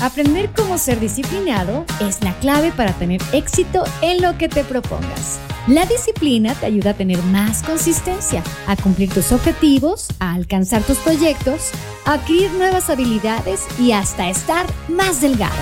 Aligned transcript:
Aprender 0.00 0.50
cómo 0.56 0.78
ser 0.78 0.98
disciplinado 0.98 1.84
es 2.00 2.22
la 2.22 2.32
clave 2.38 2.72
para 2.72 2.94
tener 2.94 3.20
éxito 3.32 3.84
en 4.00 4.22
lo 4.22 4.38
que 4.38 4.48
te 4.48 4.64
propongas. 4.64 5.38
La 5.66 5.84
disciplina 5.84 6.54
te 6.54 6.64
ayuda 6.64 6.92
a 6.92 6.94
tener 6.94 7.22
más 7.24 7.62
consistencia, 7.62 8.42
a 8.66 8.76
cumplir 8.76 9.10
tus 9.10 9.30
objetivos, 9.30 10.08
a 10.18 10.32
alcanzar 10.32 10.82
tus 10.84 10.96
proyectos, 10.98 11.70
a 12.06 12.14
adquirir 12.14 12.50
nuevas 12.52 12.88
habilidades 12.88 13.66
y 13.78 13.92
hasta 13.92 14.30
estar 14.30 14.64
más 14.88 15.20
delgado. 15.20 15.52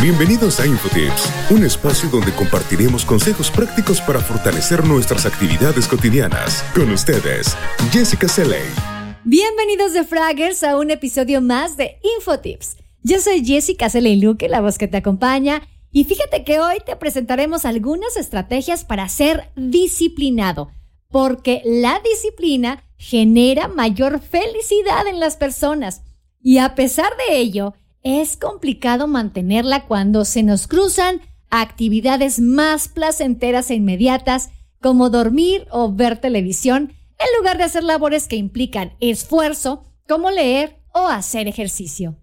Bienvenidos 0.00 0.60
a 0.60 0.66
InfoTips, 0.66 1.50
un 1.50 1.64
espacio 1.64 2.08
donde 2.10 2.32
compartiremos 2.32 3.04
consejos 3.04 3.50
prácticos 3.50 4.00
para 4.00 4.20
fortalecer 4.20 4.86
nuestras 4.86 5.26
actividades 5.26 5.88
cotidianas. 5.88 6.64
Con 6.74 6.90
ustedes, 6.92 7.56
Jessica 7.90 8.28
Seley. 8.28 8.99
Bienvenidos 9.24 9.92
de 9.92 10.04
Fraggers 10.04 10.62
a 10.62 10.78
un 10.78 10.90
episodio 10.90 11.42
más 11.42 11.76
de 11.76 11.98
InfoTips. 12.16 12.78
Yo 13.02 13.20
soy 13.20 13.44
Jessica 13.44 13.90
Seley 13.90 14.18
Luque, 14.18 14.48
la 14.48 14.62
voz 14.62 14.78
que 14.78 14.88
te 14.88 14.96
acompaña, 14.96 15.60
y 15.92 16.04
fíjate 16.04 16.42
que 16.42 16.58
hoy 16.58 16.78
te 16.86 16.96
presentaremos 16.96 17.66
algunas 17.66 18.16
estrategias 18.16 18.82
para 18.86 19.06
ser 19.10 19.50
disciplinado, 19.56 20.70
porque 21.10 21.60
la 21.66 22.00
disciplina 22.02 22.82
genera 22.96 23.68
mayor 23.68 24.20
felicidad 24.20 25.06
en 25.06 25.20
las 25.20 25.36
personas. 25.36 26.00
Y 26.42 26.56
a 26.56 26.74
pesar 26.74 27.12
de 27.28 27.36
ello, 27.36 27.74
es 28.02 28.38
complicado 28.38 29.06
mantenerla 29.06 29.84
cuando 29.84 30.24
se 30.24 30.42
nos 30.42 30.66
cruzan 30.66 31.20
actividades 31.50 32.40
más 32.40 32.88
placenteras 32.88 33.70
e 33.70 33.74
inmediatas 33.74 34.48
como 34.80 35.10
dormir 35.10 35.66
o 35.70 35.92
ver 35.92 36.18
televisión 36.18 36.94
en 37.20 37.38
lugar 37.38 37.58
de 37.58 37.64
hacer 37.64 37.84
labores 37.84 38.28
que 38.28 38.36
implican 38.36 38.94
esfuerzo 39.00 39.84
como 40.08 40.30
leer 40.30 40.80
o 40.92 41.06
hacer 41.06 41.48
ejercicio. 41.48 42.16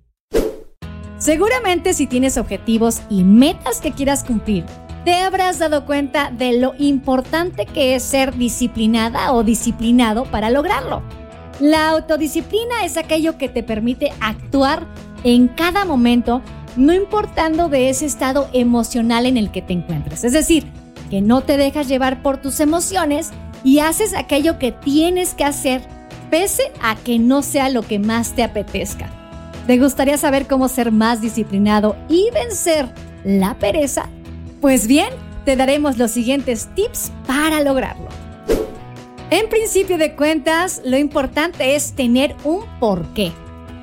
Seguramente 1.20 1.94
si 1.94 2.08
tienes 2.08 2.38
objetivos 2.38 3.02
y 3.10 3.24
metas 3.24 3.80
que 3.80 3.92
quieras 3.92 4.24
cumplir, 4.24 4.66
te 5.06 5.16
habrás 5.16 5.60
dado 5.60 5.86
cuenta 5.86 6.32
de 6.32 6.60
lo 6.60 6.74
importante 6.78 7.66
que 7.66 7.96
es 7.96 8.04
ser 8.04 8.36
disciplinada 8.36 9.32
o 9.32 9.44
disciplinado 9.44 10.26
para 10.26 10.50
lograrlo. 10.50 11.02
La 11.60 11.90
autodisciplina 11.90 12.84
es 12.84 12.98
aquello 12.98 13.38
que 13.38 13.50
te 13.50 13.64
permite 13.64 14.12
actuar 14.20 14.86
en 15.24 15.48
cada 15.48 15.86
momento, 15.86 16.42
no 16.76 16.94
importando 16.94 17.70
de 17.70 17.90
ese 17.90 18.06
estado 18.06 18.50
emocional 18.54 19.26
en 19.26 19.38
el 19.38 19.50
que 19.50 19.62
te 19.62 19.74
encuentres. 19.74 20.24
Es 20.24 20.34
decir, 20.34 20.68
que 21.10 21.22
no 21.22 21.42
te 21.42 21.58
dejas 21.58 21.88
llevar 21.88 22.22
por 22.22 22.38
tus 22.38 22.60
emociones 22.60 23.32
y 23.64 23.80
haces 23.80 24.14
aquello 24.14 24.60
que 24.60 24.72
tienes 24.72 25.34
que 25.34 25.44
hacer, 25.44 25.82
pese 26.30 26.72
a 26.82 26.96
que 26.96 27.20
no 27.20 27.42
sea 27.42 27.70
lo 27.70 27.82
que 27.82 28.00
más 28.00 28.34
te 28.34 28.44
apetezca. 28.44 29.10
¿Te 29.68 29.78
gustaría 29.78 30.18
saber 30.18 30.48
cómo 30.48 30.70
ser 30.70 30.92
más 30.92 31.22
disciplinado 31.22 31.96
y 32.08 32.30
vencer 32.34 32.88
la 33.24 33.56
pereza? 33.56 34.10
Pues 34.62 34.88
bien, 34.88 35.10
te 35.46 35.56
daremos 35.56 35.98
los 35.98 36.12
siguientes 36.12 36.70
tips 36.76 37.12
para 37.26 37.62
lograrlo. 37.62 38.08
En 39.30 39.50
principio 39.50 39.98
de 39.98 40.16
cuentas, 40.16 40.82
lo 40.86 40.98
importante 40.98 41.76
es 41.76 41.92
tener 41.94 42.34
un 42.46 42.62
porqué. 42.80 43.34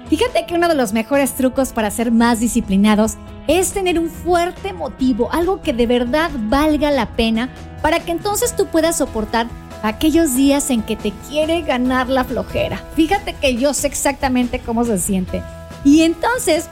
Fíjate 0.08 0.46
que 0.46 0.54
uno 0.54 0.68
de 0.68 0.74
los 0.74 0.92
mejores 0.94 1.34
trucos 1.34 1.72
para 1.72 1.90
ser 1.90 2.10
más 2.10 2.40
disciplinados 2.40 3.14
es 3.46 3.72
tener 3.72 3.98
un 3.98 4.08
fuerte 4.08 4.72
motivo, 4.72 5.30
algo 5.32 5.60
que 5.60 5.74
de 5.74 5.86
verdad 5.86 6.30
valga 6.34 6.90
la 6.90 7.10
pena, 7.12 7.50
para 7.82 8.00
que 8.00 8.12
entonces 8.12 8.56
tú 8.56 8.66
puedas 8.66 8.96
soportar 8.96 9.46
aquellos 9.84 10.34
días 10.34 10.70
en 10.70 10.82
que 10.82 10.96
te 10.96 11.12
quiere 11.28 11.60
ganar 11.60 12.08
la 12.08 12.24
flojera. 12.24 12.82
Fíjate 12.96 13.34
que 13.34 13.56
yo 13.56 13.74
sé 13.74 13.86
exactamente 13.86 14.58
cómo 14.58 14.82
se 14.86 14.98
siente. 14.98 15.42
Y 15.84 16.02
entonces 16.02 16.70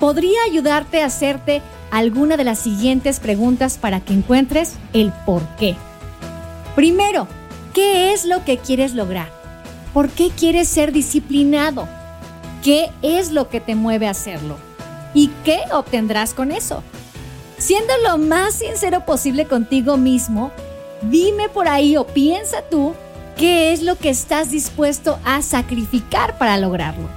podría 0.00 0.38
ayudarte 0.50 1.02
a 1.02 1.06
hacerte 1.06 1.60
alguna 1.90 2.38
de 2.38 2.44
las 2.44 2.58
siguientes 2.58 3.20
preguntas 3.20 3.76
para 3.76 4.00
que 4.00 4.14
encuentres 4.14 4.76
el 4.94 5.12
por 5.26 5.42
qué. 5.58 5.76
Primero, 6.74 7.28
¿qué 7.74 8.14
es 8.14 8.24
lo 8.24 8.46
que 8.46 8.56
quieres 8.56 8.94
lograr? 8.94 9.28
¿Por 9.92 10.08
qué 10.08 10.30
quieres 10.30 10.66
ser 10.66 10.90
disciplinado? 10.90 11.86
¿Qué 12.62 12.90
es 13.02 13.30
lo 13.30 13.50
que 13.50 13.60
te 13.60 13.74
mueve 13.74 14.06
a 14.06 14.12
hacerlo? 14.12 14.56
¿Y 15.12 15.28
qué 15.44 15.60
obtendrás 15.70 16.32
con 16.32 16.50
eso? 16.50 16.82
Siendo 17.58 17.92
lo 18.08 18.16
más 18.16 18.54
sincero 18.54 19.04
posible 19.04 19.44
contigo 19.44 19.98
mismo, 19.98 20.50
Dime 21.10 21.48
por 21.48 21.68
ahí 21.68 21.96
o 21.96 22.06
piensa 22.06 22.62
tú 22.70 22.94
qué 23.36 23.72
es 23.72 23.82
lo 23.82 23.96
que 23.96 24.10
estás 24.10 24.50
dispuesto 24.50 25.18
a 25.24 25.42
sacrificar 25.42 26.38
para 26.38 26.56
lograrlo. 26.56 27.08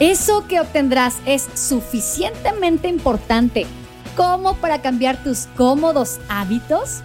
Eso 0.00 0.46
que 0.46 0.60
obtendrás 0.60 1.16
es 1.24 1.48
suficientemente 1.54 2.88
importante 2.88 3.66
como 4.16 4.54
para 4.56 4.82
cambiar 4.82 5.22
tus 5.22 5.46
cómodos 5.56 6.20
hábitos. 6.28 7.00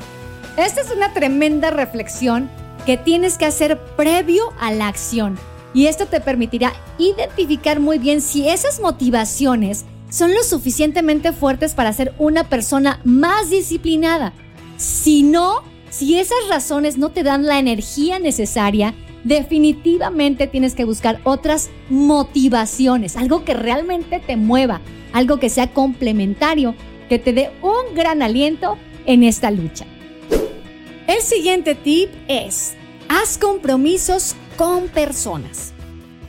Esta 0.58 0.82
es 0.82 0.92
una 0.92 1.14
tremenda 1.14 1.70
reflexión 1.70 2.50
que 2.86 2.98
tienes 2.98 3.38
que 3.38 3.46
hacer 3.46 3.80
previo 3.96 4.44
a 4.60 4.72
la 4.72 4.88
acción 4.88 5.38
y 5.74 5.86
esto 5.86 6.08
te 6.08 6.20
permitirá 6.20 6.74
identificar 6.98 7.80
muy 7.80 7.98
bien 7.98 8.20
si 8.22 8.50
esas 8.50 8.82
motivaciones 8.82 9.86
son 10.10 10.34
lo 10.34 10.44
suficientemente 10.44 11.32
fuertes 11.32 11.74
para 11.74 11.94
ser 11.94 12.14
una 12.18 12.50
persona 12.50 13.00
más 13.06 13.50
disciplinada. 13.50 14.34
Si 14.76 15.24
no, 15.24 15.64
si 15.92 16.18
esas 16.18 16.48
razones 16.50 16.98
no 16.98 17.10
te 17.10 17.22
dan 17.22 17.46
la 17.46 17.60
energía 17.60 18.18
necesaria, 18.18 18.94
definitivamente 19.26 20.48
tienes 20.48 20.74
que 20.74 20.86
buscar 20.86 21.20
otras 21.26 21.70
motivaciones, 21.90 23.18
algo 23.18 23.44
que 23.44 23.54
realmente 23.54 24.20
te 24.20 24.38
mueva, 24.38 24.80
algo 25.12 25.38
que 25.38 25.50
sea 25.50 25.74
complementario, 25.74 26.76
que 27.10 27.20
te 27.20 27.34
dé 27.34 27.52
un 27.62 27.94
gran 27.94 28.22
aliento 28.22 28.78
en 29.06 29.24
esta 29.24 29.52
lucha. 29.52 29.86
El 31.08 31.22
siguiente 31.22 31.76
tip 31.76 32.10
es, 32.30 32.76
haz 33.10 33.38
compromisos 33.38 34.36
con 34.56 34.88
personas. 34.88 35.74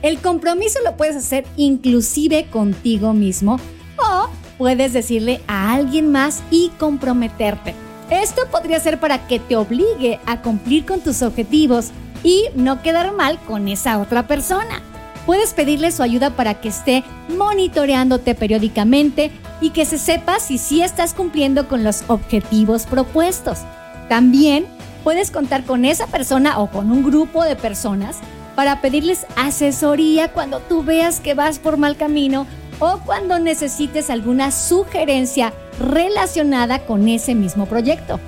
El 0.01 0.19
compromiso 0.19 0.79
lo 0.83 0.97
puedes 0.97 1.15
hacer 1.15 1.45
inclusive 1.55 2.47
contigo 2.51 3.13
mismo 3.13 3.61
o 3.97 4.27
puedes 4.57 4.91
decirle 4.91 5.39
a 5.47 5.73
alguien 5.73 6.11
más 6.11 6.43
y 6.51 6.69
comprometerte. 6.77 7.82
Esto 8.09 8.43
podría 8.51 8.79
ser 8.79 8.99
para 8.99 9.27
que 9.27 9.39
te 9.39 9.55
obligue 9.55 10.19
a 10.25 10.41
cumplir 10.41 10.85
con 10.85 11.01
tus 11.01 11.21
objetivos 11.21 11.91
y 12.23 12.45
no 12.55 12.81
quedar 12.81 13.13
mal 13.13 13.39
con 13.39 13.67
esa 13.67 13.99
otra 13.99 14.27
persona. 14.27 14.81
Puedes 15.25 15.53
pedirle 15.53 15.91
su 15.91 16.03
ayuda 16.03 16.31
para 16.31 16.55
que 16.55 16.69
esté 16.69 17.03
monitoreándote 17.37 18.35
periódicamente 18.35 19.31
y 19.61 19.69
que 19.69 19.85
se 19.85 19.97
sepa 19.97 20.39
si 20.39 20.57
sí 20.57 20.81
estás 20.81 21.13
cumpliendo 21.13 21.67
con 21.67 21.83
los 21.83 22.03
objetivos 22.07 22.85
propuestos. 22.85 23.59
También 24.09 24.65
puedes 25.03 25.31
contar 25.31 25.63
con 25.63 25.85
esa 25.85 26.07
persona 26.07 26.59
o 26.59 26.69
con 26.69 26.91
un 26.91 27.03
grupo 27.03 27.43
de 27.43 27.55
personas 27.55 28.17
para 28.55 28.81
pedirles 28.81 29.25
asesoría 29.35 30.31
cuando 30.31 30.59
tú 30.59 30.83
veas 30.83 31.19
que 31.19 31.33
vas 31.33 31.57
por 31.59 31.77
mal 31.77 31.95
camino 31.95 32.45
o 32.79 32.99
cuando 33.05 33.39
necesites 33.39 34.09
alguna 34.09 34.51
sugerencia 34.51 35.53
relacionada 35.79 36.85
con 36.85 37.07
ese 37.07 37.35
mismo 37.35 37.65
proyecto. 37.65 38.19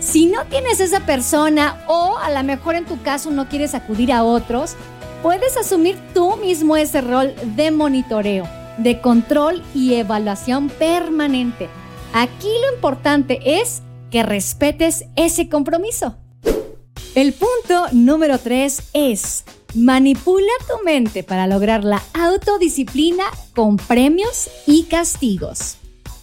Si 0.00 0.26
no 0.26 0.44
tienes 0.44 0.80
esa 0.80 1.00
persona 1.00 1.82
o 1.88 2.16
a 2.18 2.30
lo 2.30 2.42
mejor 2.44 2.74
en 2.74 2.84
tu 2.84 3.00
caso 3.02 3.30
no 3.30 3.48
quieres 3.48 3.74
acudir 3.74 4.12
a 4.12 4.24
otros, 4.24 4.76
puedes 5.22 5.56
asumir 5.56 5.98
tú 6.14 6.36
mismo 6.36 6.76
ese 6.76 7.00
rol 7.00 7.34
de 7.56 7.70
monitoreo, 7.70 8.46
de 8.78 9.00
control 9.00 9.62
y 9.74 9.94
evaluación 9.94 10.68
permanente. 10.68 11.68
Aquí 12.12 12.48
lo 12.62 12.74
importante 12.74 13.60
es 13.60 13.82
que 14.10 14.22
respetes 14.22 15.06
ese 15.16 15.48
compromiso. 15.48 16.16
El 17.14 17.32
punto 17.32 17.86
número 17.92 18.38
3 18.38 18.90
es 18.92 19.44
manipula 19.76 20.50
tu 20.66 20.84
mente 20.84 21.22
para 21.22 21.46
lograr 21.46 21.84
la 21.84 22.02
autodisciplina 22.14 23.24
con 23.54 23.76
premios 23.76 24.48
y 24.66 24.84
castigos. 24.84 25.76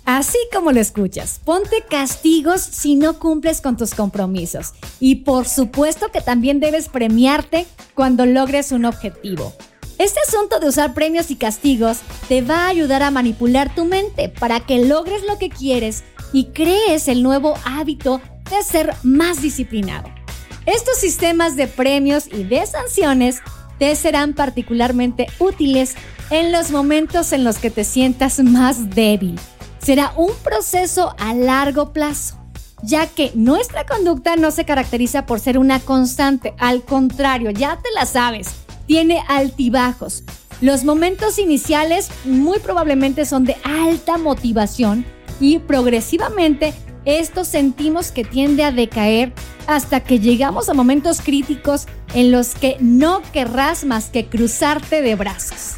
Así 0.05 0.37
como 0.51 0.71
lo 0.73 0.81
escuchas, 0.81 1.39
ponte 1.45 1.83
castigos 1.89 2.61
si 2.61 2.95
no 2.95 3.19
cumples 3.19 3.61
con 3.61 3.77
tus 3.77 3.93
compromisos. 3.93 4.73
Y 4.99 5.17
por 5.17 5.47
supuesto 5.47 6.11
que 6.11 6.19
también 6.19 6.59
debes 6.59 6.89
premiarte 6.89 7.65
cuando 7.93 8.25
logres 8.25 8.71
un 8.71 8.83
objetivo. 8.85 9.53
Este 9.99 10.19
asunto 10.27 10.59
de 10.59 10.67
usar 10.67 10.93
premios 10.93 11.31
y 11.31 11.35
castigos 11.35 11.99
te 12.27 12.41
va 12.41 12.65
a 12.65 12.69
ayudar 12.69 13.03
a 13.03 13.11
manipular 13.11 13.73
tu 13.73 13.85
mente 13.85 14.27
para 14.27 14.59
que 14.59 14.83
logres 14.83 15.23
lo 15.23 15.37
que 15.37 15.49
quieres 15.49 16.03
y 16.33 16.45
crees 16.45 17.07
el 17.07 17.23
nuevo 17.23 17.53
hábito 17.63 18.19
de 18.49 18.63
ser 18.63 18.93
más 19.03 19.41
disciplinado. 19.41 20.22
Estos 20.65 20.97
sistemas 20.97 21.55
de 21.57 21.67
premios 21.67 22.27
y 22.31 22.43
de 22.43 22.65
sanciones 22.65 23.41
te 23.79 23.95
serán 23.95 24.33
particularmente 24.33 25.27
útiles 25.39 25.95
en 26.29 26.51
los 26.51 26.71
momentos 26.71 27.33
en 27.33 27.43
los 27.43 27.57
que 27.57 27.69
te 27.69 27.83
sientas 27.83 28.39
más 28.39 28.91
débil. 28.91 29.37
Será 29.79 30.13
un 30.15 30.31
proceso 30.43 31.13
a 31.19 31.33
largo 31.33 31.91
plazo, 31.91 32.37
ya 32.81 33.07
que 33.07 33.31
nuestra 33.35 33.85
conducta 33.85 34.37
no 34.37 34.51
se 34.51 34.63
caracteriza 34.63 35.25
por 35.25 35.41
ser 35.41 35.57
una 35.57 35.81
constante, 35.81 36.53
al 36.57 36.83
contrario, 36.83 37.51
ya 37.51 37.77
te 37.83 37.91
la 37.93 38.05
sabes, 38.05 38.47
tiene 38.87 39.23
altibajos, 39.27 40.23
Los 40.61 40.85
momentos 40.85 41.39
iniciales 41.39 42.09
muy 42.23 42.59
probablemente 42.59 43.25
son 43.25 43.43
de 43.43 43.57
alta 43.65 44.17
motivación 44.17 45.05
y 45.41 45.59
progresivamente 45.59 46.73
esto 47.05 47.43
sentimos 47.43 48.11
que 48.11 48.23
tiende 48.23 48.63
a 48.63 48.71
decaer 48.71 49.33
hasta 49.67 50.01
que 50.01 50.19
llegamos 50.19 50.69
a 50.69 50.73
momentos 50.73 51.21
críticos 51.21 51.87
en 52.13 52.31
los 52.31 52.55
que 52.55 52.77
no 52.79 53.21
querrás 53.31 53.85
más 53.85 54.05
que 54.05 54.27
cruzarte 54.27 55.01
de 55.01 55.15
brazos. 55.15 55.75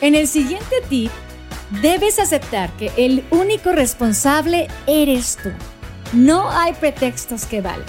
En 0.00 0.14
el 0.14 0.28
siguiente 0.28 0.76
tip, 0.88 1.10
debes 1.82 2.18
aceptar 2.18 2.70
que 2.76 2.90
el 2.96 3.24
único 3.30 3.72
responsable 3.72 4.68
eres 4.86 5.36
tú. 5.42 5.50
No 6.12 6.50
hay 6.50 6.72
pretextos 6.72 7.44
que 7.44 7.60
valgan. 7.60 7.84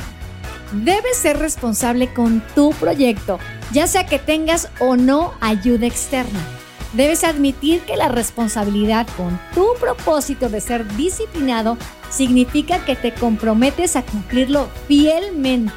Debes 0.72 1.18
ser 1.18 1.40
responsable 1.40 2.14
con 2.14 2.44
tu 2.54 2.72
proyecto, 2.72 3.40
ya 3.72 3.88
sea 3.88 4.06
que 4.06 4.20
tengas 4.20 4.70
o 4.80 4.96
no 4.96 5.34
ayuda 5.40 5.88
externa. 5.88 6.59
Debes 6.94 7.24
admitir 7.24 7.82
que 7.82 7.98
la 7.98 8.08
responsabilidad 8.10 9.08
con 9.16 9.40
tu 9.54 9.68
propósito 9.80 10.50
de 10.50 10.60
ser 10.60 10.88
disciplinado 10.96 11.78
significa 12.10 12.84
que 12.84 12.96
te 12.96 13.14
comprometes 13.14 13.96
a 13.96 14.04
cumplirlo 14.04 14.68
fielmente. 14.88 15.74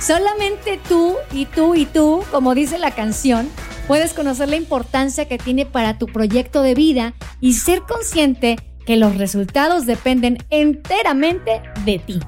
Solamente 0.00 0.80
tú 0.88 1.16
y 1.32 1.44
tú 1.46 1.74
y 1.74 1.84
tú, 1.84 2.22
como 2.30 2.54
dice 2.54 2.78
la 2.78 2.92
canción, 2.92 3.48
puedes 3.86 4.14
conocer 4.14 4.48
la 4.48 4.56
importancia 4.56 5.28
que 5.28 5.38
tiene 5.38 5.66
para 5.66 5.98
tu 5.98 6.06
proyecto 6.06 6.62
de 6.62 6.74
vida 6.74 7.14
y 7.40 7.54
ser 7.54 7.82
consciente 7.82 8.56
que 8.86 8.96
los 8.96 9.18
resultados 9.18 9.84
dependen 9.84 10.38
enteramente 10.48 11.60
de 11.84 11.98
ti. 11.98 12.20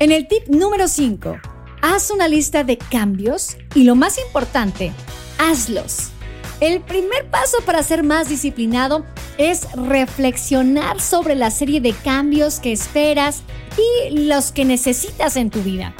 En 0.00 0.10
el 0.10 0.26
tip 0.26 0.48
número 0.48 0.88
5, 0.88 1.38
haz 1.82 2.10
una 2.10 2.26
lista 2.26 2.64
de 2.64 2.76
cambios 2.76 3.56
y 3.74 3.84
lo 3.84 3.94
más 3.94 4.18
importante, 4.18 4.92
hazlos. 5.38 6.12
El 6.60 6.80
primer 6.80 7.30
paso 7.30 7.58
para 7.64 7.84
ser 7.84 8.02
más 8.02 8.28
disciplinado 8.28 9.04
es 9.38 9.70
reflexionar 9.74 11.00
sobre 11.00 11.36
la 11.36 11.52
serie 11.52 11.80
de 11.80 11.92
cambios 11.92 12.58
que 12.58 12.72
esperas 12.72 13.42
y 13.76 14.26
los 14.26 14.50
que 14.50 14.64
necesitas 14.64 15.36
en 15.36 15.50
tu 15.50 15.62
vida. 15.62 15.94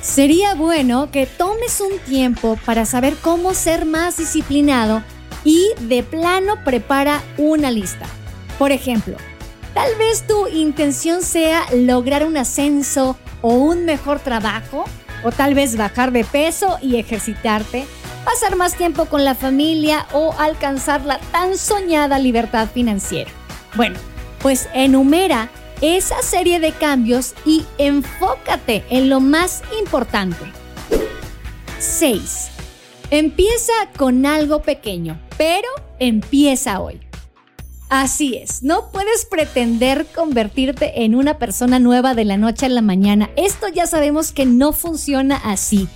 Sería 0.00 0.54
bueno 0.54 1.10
que 1.10 1.26
tomes 1.26 1.82
un 1.82 1.98
tiempo 1.98 2.58
para 2.64 2.86
saber 2.86 3.14
cómo 3.20 3.52
ser 3.52 3.84
más 3.84 4.16
disciplinado 4.16 5.02
y 5.44 5.68
de 5.80 6.02
plano 6.02 6.54
prepara 6.64 7.20
una 7.36 7.70
lista. 7.70 8.06
Por 8.58 8.72
ejemplo, 8.72 9.18
tal 9.74 9.94
vez 9.96 10.26
tu 10.26 10.48
intención 10.48 11.22
sea 11.22 11.66
lograr 11.74 12.24
un 12.24 12.38
ascenso 12.38 13.18
o 13.42 13.52
un 13.52 13.84
mejor 13.84 14.20
trabajo, 14.20 14.84
o 15.22 15.30
tal 15.30 15.54
vez 15.54 15.76
bajar 15.76 16.12
de 16.12 16.24
peso 16.24 16.78
y 16.80 16.96
ejercitarte 16.96 17.84
pasar 18.24 18.56
más 18.56 18.74
tiempo 18.74 19.06
con 19.06 19.24
la 19.24 19.34
familia 19.34 20.06
o 20.12 20.34
alcanzar 20.38 21.04
la 21.04 21.18
tan 21.32 21.56
soñada 21.56 22.18
libertad 22.18 22.68
financiera. 22.72 23.30
Bueno, 23.74 23.98
pues 24.40 24.68
enumera 24.74 25.48
esa 25.80 26.22
serie 26.22 26.60
de 26.60 26.72
cambios 26.72 27.34
y 27.44 27.64
enfócate 27.78 28.84
en 28.90 29.08
lo 29.08 29.20
más 29.20 29.62
importante. 29.80 30.44
6. 31.78 32.48
Empieza 33.10 33.72
con 33.96 34.26
algo 34.26 34.62
pequeño, 34.62 35.18
pero 35.36 35.68
empieza 35.98 36.80
hoy. 36.80 37.00
Así 37.88 38.36
es, 38.36 38.62
no 38.62 38.92
puedes 38.92 39.24
pretender 39.24 40.06
convertirte 40.14 41.02
en 41.04 41.16
una 41.16 41.38
persona 41.38 41.80
nueva 41.80 42.14
de 42.14 42.24
la 42.24 42.36
noche 42.36 42.66
a 42.66 42.68
la 42.68 42.82
mañana. 42.82 43.30
Esto 43.34 43.66
ya 43.66 43.86
sabemos 43.86 44.30
que 44.30 44.46
no 44.46 44.72
funciona 44.72 45.36
así. 45.36 45.88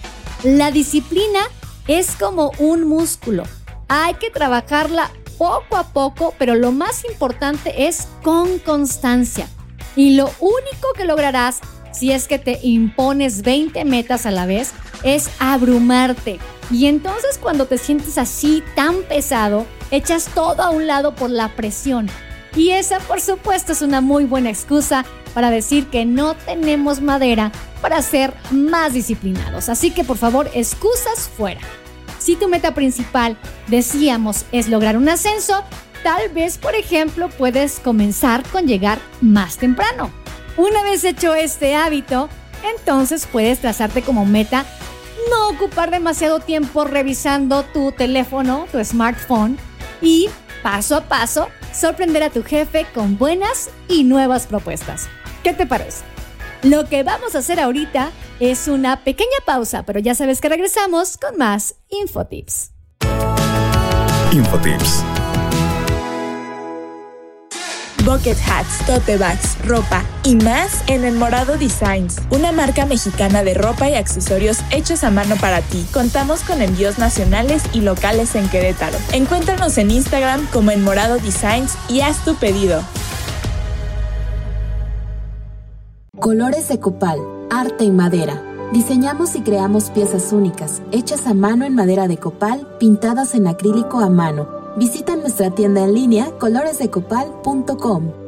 La 0.42 0.72
disciplina 0.72 1.38
es 1.86 2.16
como 2.16 2.52
un 2.58 2.88
músculo. 2.88 3.44
Hay 3.88 4.14
que 4.14 4.30
trabajarla 4.30 5.10
poco 5.38 5.76
a 5.76 5.84
poco, 5.84 6.34
pero 6.38 6.54
lo 6.54 6.72
más 6.72 7.04
importante 7.04 7.86
es 7.86 8.08
con 8.22 8.58
constancia. 8.58 9.48
Y 9.96 10.16
lo 10.16 10.30
único 10.40 10.92
que 10.96 11.04
lograrás 11.04 11.60
si 11.92 12.10
es 12.10 12.26
que 12.26 12.38
te 12.38 12.58
impones 12.62 13.42
20 13.42 13.84
metas 13.84 14.26
a 14.26 14.30
la 14.30 14.46
vez 14.46 14.72
es 15.04 15.30
abrumarte. 15.38 16.40
Y 16.70 16.86
entonces 16.86 17.38
cuando 17.38 17.66
te 17.66 17.78
sientes 17.78 18.18
así 18.18 18.62
tan 18.74 19.02
pesado, 19.02 19.66
echas 19.90 20.26
todo 20.34 20.62
a 20.62 20.70
un 20.70 20.86
lado 20.86 21.14
por 21.14 21.30
la 21.30 21.54
presión. 21.54 22.08
Y 22.56 22.70
esa 22.70 22.98
por 23.00 23.20
supuesto 23.20 23.72
es 23.72 23.82
una 23.82 24.00
muy 24.00 24.24
buena 24.24 24.50
excusa 24.50 25.04
para 25.34 25.50
decir 25.50 25.88
que 25.88 26.04
no 26.04 26.34
tenemos 26.34 27.00
madera 27.00 27.52
para 27.84 28.00
ser 28.00 28.32
más 28.50 28.94
disciplinados. 28.94 29.68
Así 29.68 29.90
que 29.90 30.04
por 30.04 30.16
favor, 30.16 30.50
excusas 30.54 31.28
fuera. 31.28 31.60
Si 32.18 32.34
tu 32.34 32.48
meta 32.48 32.72
principal, 32.72 33.36
decíamos, 33.66 34.46
es 34.52 34.68
lograr 34.68 34.96
un 34.96 35.06
ascenso, 35.06 35.62
tal 36.02 36.30
vez, 36.30 36.56
por 36.56 36.74
ejemplo, 36.74 37.28
puedes 37.28 37.80
comenzar 37.80 38.42
con 38.48 38.66
llegar 38.66 39.00
más 39.20 39.58
temprano. 39.58 40.10
Una 40.56 40.82
vez 40.82 41.04
hecho 41.04 41.34
este 41.34 41.74
hábito, 41.74 42.30
entonces 42.74 43.28
puedes 43.30 43.58
trazarte 43.58 44.00
como 44.00 44.24
meta 44.24 44.64
no 45.28 45.50
ocupar 45.50 45.90
demasiado 45.90 46.40
tiempo 46.40 46.84
revisando 46.86 47.64
tu 47.64 47.92
teléfono, 47.92 48.66
tu 48.72 48.82
smartphone 48.82 49.58
y 50.00 50.30
paso 50.62 50.96
a 50.96 51.02
paso 51.02 51.50
sorprender 51.74 52.22
a 52.22 52.30
tu 52.30 52.44
jefe 52.44 52.86
con 52.94 53.18
buenas 53.18 53.68
y 53.88 54.04
nuevas 54.04 54.46
propuestas. 54.46 55.06
¿Qué 55.42 55.52
te 55.52 55.66
parece? 55.66 56.13
Lo 56.64 56.88
que 56.88 57.02
vamos 57.02 57.34
a 57.34 57.38
hacer 57.40 57.60
ahorita 57.60 58.10
es 58.40 58.68
una 58.68 59.04
pequeña 59.04 59.36
pausa, 59.44 59.82
pero 59.84 60.00
ya 60.00 60.14
sabes 60.14 60.40
que 60.40 60.48
regresamos 60.48 61.18
con 61.18 61.36
más 61.36 61.74
Infotips. 61.90 62.70
Infotips. 64.32 65.04
Bucket 68.02 68.38
hats, 68.48 68.84
tote 68.86 69.18
bags, 69.18 69.58
ropa 69.66 70.02
y 70.24 70.36
más 70.36 70.82
en 70.86 71.04
El 71.04 71.16
Morado 71.16 71.58
Designs, 71.58 72.16
una 72.30 72.50
marca 72.50 72.86
mexicana 72.86 73.42
de 73.44 73.52
ropa 73.52 73.90
y 73.90 73.94
accesorios 73.94 74.60
hechos 74.70 75.04
a 75.04 75.10
mano 75.10 75.36
para 75.36 75.60
ti. 75.60 75.86
Contamos 75.92 76.40
con 76.40 76.62
envíos 76.62 76.98
nacionales 76.98 77.62
y 77.74 77.82
locales 77.82 78.34
en 78.36 78.48
Querétaro. 78.48 78.96
Encuéntranos 79.12 79.76
en 79.76 79.90
Instagram 79.90 80.46
como 80.46 80.70
El 80.70 80.80
Morado 80.80 81.18
Designs 81.18 81.76
y 81.90 82.00
haz 82.00 82.24
tu 82.24 82.34
pedido. 82.36 82.82
Colores 86.24 86.68
de 86.68 86.80
Copal, 86.80 87.18
arte 87.50 87.84
en 87.84 87.96
madera. 87.96 88.42
Diseñamos 88.72 89.36
y 89.36 89.42
creamos 89.42 89.90
piezas 89.90 90.32
únicas, 90.32 90.80
hechas 90.90 91.26
a 91.26 91.34
mano 91.34 91.66
en 91.66 91.74
madera 91.74 92.08
de 92.08 92.16
copal, 92.16 92.66
pintadas 92.80 93.34
en 93.34 93.46
acrílico 93.46 94.00
a 94.00 94.08
mano. 94.08 94.48
Visita 94.78 95.16
nuestra 95.16 95.50
tienda 95.50 95.84
en 95.84 95.92
línea 95.92 96.30
coloresdecopal.com. 96.38 98.23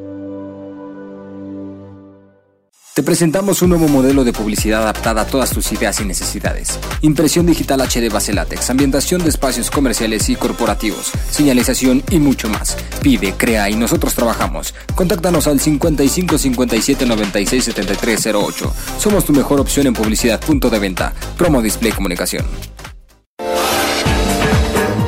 Te 2.96 3.02
presentamos 3.02 3.60
un 3.60 3.68
nuevo 3.68 3.88
modelo 3.88 4.24
de 4.24 4.32
publicidad 4.32 4.80
adaptada 4.80 5.20
a 5.20 5.26
todas 5.26 5.50
tus 5.50 5.70
ideas 5.70 6.00
y 6.00 6.06
necesidades. 6.06 6.80
Impresión 7.02 7.44
digital 7.44 7.82
HD 7.82 8.10
base 8.10 8.32
látex, 8.32 8.70
ambientación 8.70 9.22
de 9.22 9.28
espacios 9.28 9.70
comerciales 9.70 10.30
y 10.30 10.34
corporativos, 10.34 11.12
señalización 11.30 12.02
y 12.10 12.18
mucho 12.18 12.48
más. 12.48 12.74
Pide, 13.02 13.34
crea 13.34 13.68
y 13.68 13.74
nosotros 13.74 14.14
trabajamos. 14.14 14.74
Contáctanos 14.94 15.46
al 15.46 15.60
55 15.60 16.38
57 16.38 17.04
96 17.04 17.64
73 17.64 18.28
08. 18.34 18.72
Somos 18.98 19.26
tu 19.26 19.34
mejor 19.34 19.60
opción 19.60 19.88
en 19.88 19.92
publicidad 19.92 20.40
punto 20.40 20.70
de 20.70 20.78
venta. 20.78 21.12
Promo 21.36 21.60
Display 21.60 21.92
Comunicación. 21.92 22.46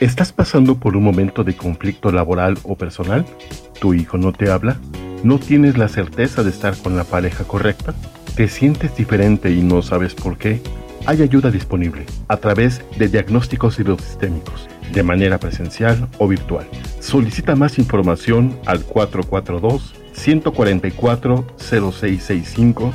¿Estás 0.00 0.30
pasando 0.30 0.78
por 0.78 0.94
un 0.94 1.04
momento 1.04 1.42
de 1.42 1.56
conflicto 1.56 2.12
laboral 2.12 2.58
o 2.64 2.76
personal? 2.76 3.24
¿Tu 3.80 3.94
hijo 3.94 4.18
no 4.18 4.32
te 4.32 4.50
habla? 4.50 4.76
¿No 5.22 5.38
tienes 5.38 5.78
la 5.78 5.88
certeza 5.88 6.42
de 6.42 6.50
estar 6.50 6.76
con 6.76 6.98
la 6.98 7.04
pareja 7.04 7.44
correcta? 7.44 7.94
¿Te 8.36 8.46
sientes 8.48 8.94
diferente 8.94 9.50
y 9.50 9.62
no 9.62 9.80
sabes 9.80 10.14
por 10.14 10.36
qué? 10.36 10.60
Hay 11.06 11.22
ayuda 11.22 11.50
disponible 11.50 12.04
a 12.28 12.36
través 12.36 12.84
de 12.98 13.08
diagnósticos 13.08 13.78
hidrosistémicos, 13.78 14.68
de 14.92 15.02
manera 15.02 15.38
presencial 15.38 16.06
o 16.18 16.28
virtual. 16.28 16.66
Solicita 17.00 17.56
más 17.56 17.78
información 17.78 18.54
al 18.66 18.84
442 18.84 19.94
144 20.12 21.46
0665 21.56 22.92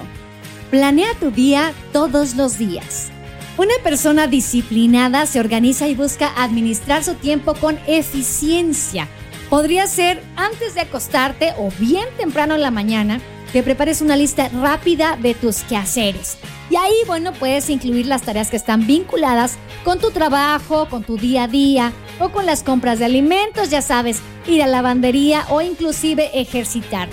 Planea 0.70 1.14
tu 1.14 1.30
día 1.30 1.72
todos 1.92 2.36
los 2.36 2.58
días. 2.58 3.08
Una 3.56 3.74
persona 3.82 4.26
disciplinada 4.26 5.26
se 5.26 5.40
organiza 5.40 5.88
y 5.88 5.94
busca 5.94 6.30
administrar 6.36 7.02
su 7.02 7.14
tiempo 7.14 7.54
con 7.54 7.78
eficiencia. 7.86 9.08
Podría 9.48 9.86
ser 9.86 10.22
antes 10.36 10.74
de 10.74 10.82
acostarte 10.82 11.54
o 11.58 11.70
bien 11.78 12.06
temprano 12.18 12.54
en 12.54 12.60
la 12.60 12.70
mañana 12.70 13.20
que 13.52 13.62
prepares 13.62 14.00
una 14.00 14.16
lista 14.16 14.48
rápida 14.48 15.16
de 15.16 15.34
tus 15.34 15.62
quehaceres. 15.62 16.38
Y 16.70 16.76
ahí, 16.76 16.94
bueno, 17.06 17.32
puedes 17.32 17.70
incluir 17.70 18.06
las 18.06 18.22
tareas 18.22 18.50
que 18.50 18.56
están 18.56 18.86
vinculadas 18.86 19.56
con 19.84 19.98
tu 19.98 20.10
trabajo, 20.10 20.88
con 20.88 21.02
tu 21.02 21.16
día 21.16 21.44
a 21.44 21.48
día 21.48 21.92
o 22.20 22.28
con 22.28 22.44
las 22.44 22.62
compras 22.62 22.98
de 22.98 23.06
alimentos, 23.06 23.70
ya 23.70 23.80
sabes, 23.80 24.20
ir 24.46 24.62
a 24.62 24.66
la 24.66 24.78
lavandería 24.78 25.46
o 25.48 25.62
inclusive 25.62 26.30
ejercitar. 26.38 27.08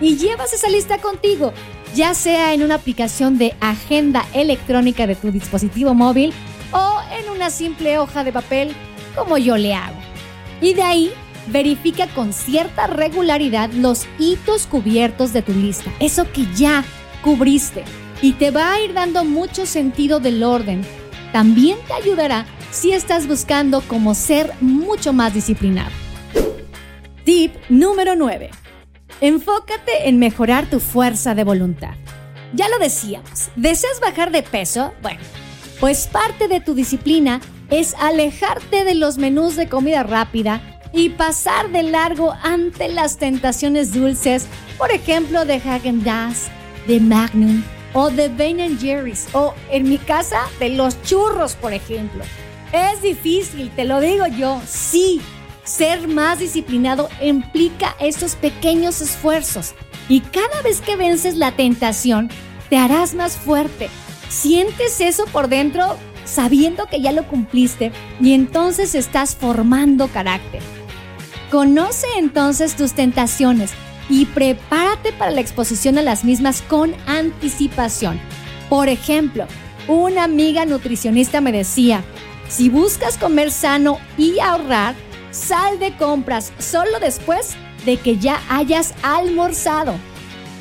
Y 0.00 0.16
llevas 0.16 0.52
esa 0.52 0.68
lista 0.68 0.98
contigo, 0.98 1.52
ya 1.94 2.14
sea 2.14 2.52
en 2.52 2.62
una 2.62 2.74
aplicación 2.74 3.38
de 3.38 3.54
agenda 3.60 4.26
electrónica 4.34 5.06
de 5.06 5.14
tu 5.14 5.30
dispositivo 5.30 5.94
móvil 5.94 6.32
o 6.72 6.98
en 7.18 7.30
una 7.30 7.50
simple 7.50 7.98
hoja 7.98 8.24
de 8.24 8.32
papel 8.32 8.74
como 9.14 9.38
yo 9.38 9.56
le 9.56 9.74
hago. 9.74 9.96
Y 10.60 10.74
de 10.74 10.82
ahí 10.82 11.12
verifica 11.46 12.06
con 12.08 12.32
cierta 12.32 12.86
regularidad 12.86 13.70
los 13.72 14.06
hitos 14.18 14.66
cubiertos 14.66 15.32
de 15.32 15.42
tu 15.42 15.52
lista, 15.52 15.90
eso 16.00 16.30
que 16.32 16.46
ya 16.54 16.84
cubriste, 17.22 17.84
y 18.22 18.32
te 18.32 18.50
va 18.50 18.72
a 18.72 18.80
ir 18.80 18.94
dando 18.94 19.24
mucho 19.24 19.66
sentido 19.66 20.20
del 20.20 20.42
orden. 20.42 20.82
También 21.32 21.78
te 21.86 21.92
ayudará 21.94 22.46
si 22.70 22.92
estás 22.92 23.26
buscando 23.26 23.82
cómo 23.82 24.14
ser 24.14 24.52
mucho 24.60 25.12
más 25.12 25.34
disciplinado. 25.34 25.90
Tip 27.24 27.54
número 27.68 28.16
9. 28.16 28.50
Enfócate 29.20 30.08
en 30.08 30.18
mejorar 30.18 30.68
tu 30.70 30.80
fuerza 30.80 31.34
de 31.34 31.44
voluntad. 31.44 31.94
Ya 32.52 32.68
lo 32.68 32.78
decíamos, 32.78 33.50
¿deseas 33.56 34.00
bajar 34.00 34.30
de 34.30 34.42
peso? 34.42 34.94
Bueno, 35.02 35.20
pues 35.80 36.06
parte 36.06 36.48
de 36.48 36.60
tu 36.60 36.74
disciplina 36.74 37.40
es 37.70 37.94
alejarte 37.94 38.84
de 38.84 38.94
los 38.94 39.18
menús 39.18 39.56
de 39.56 39.68
comida 39.68 40.02
rápida 40.02 40.75
y 40.96 41.10
pasar 41.10 41.70
de 41.70 41.82
largo 41.82 42.34
ante 42.42 42.88
las 42.88 43.18
tentaciones 43.18 43.92
dulces, 43.92 44.46
por 44.78 44.90
ejemplo 44.90 45.44
de 45.44 45.56
Hagen 45.56 46.02
Dazs, 46.02 46.48
de 46.88 46.98
Magnum 47.00 47.62
o 47.92 48.10
de 48.10 48.30
Ben 48.30 48.78
Jerry's 48.78 49.28
o 49.34 49.54
en 49.70 49.90
mi 49.90 49.98
casa 49.98 50.40
de 50.58 50.70
los 50.70 51.00
churros, 51.02 51.54
por 51.54 51.74
ejemplo. 51.74 52.24
Es 52.72 53.02
difícil, 53.02 53.70
te 53.76 53.84
lo 53.84 54.00
digo 54.00 54.26
yo, 54.26 54.60
sí. 54.66 55.20
Ser 55.64 56.08
más 56.08 56.38
disciplinado 56.38 57.10
implica 57.20 57.94
esos 58.00 58.34
pequeños 58.34 59.02
esfuerzos 59.02 59.74
y 60.08 60.20
cada 60.20 60.62
vez 60.62 60.80
que 60.80 60.96
vences 60.96 61.36
la 61.36 61.52
tentación, 61.52 62.30
te 62.70 62.78
harás 62.78 63.14
más 63.14 63.36
fuerte. 63.36 63.90
Sientes 64.28 65.00
eso 65.00 65.26
por 65.26 65.48
dentro 65.48 65.98
sabiendo 66.24 66.86
que 66.86 67.02
ya 67.02 67.12
lo 67.12 67.26
cumpliste 67.26 67.92
y 68.18 68.32
entonces 68.32 68.94
estás 68.94 69.36
formando 69.36 70.08
carácter. 70.08 70.75
Conoce 71.56 72.06
entonces 72.18 72.76
tus 72.76 72.92
tentaciones 72.92 73.70
y 74.10 74.26
prepárate 74.26 75.10
para 75.12 75.30
la 75.30 75.40
exposición 75.40 75.96
a 75.96 76.02
las 76.02 76.22
mismas 76.22 76.60
con 76.60 76.94
anticipación. 77.06 78.20
Por 78.68 78.90
ejemplo, 78.90 79.46
una 79.88 80.24
amiga 80.24 80.66
nutricionista 80.66 81.40
me 81.40 81.52
decía, 81.52 82.04
si 82.46 82.68
buscas 82.68 83.16
comer 83.16 83.50
sano 83.50 83.96
y 84.18 84.38
ahorrar, 84.38 84.94
sal 85.30 85.78
de 85.78 85.96
compras 85.96 86.52
solo 86.58 87.00
después 87.00 87.54
de 87.86 87.96
que 87.96 88.18
ya 88.18 88.38
hayas 88.50 88.92
almorzado. 89.02 89.94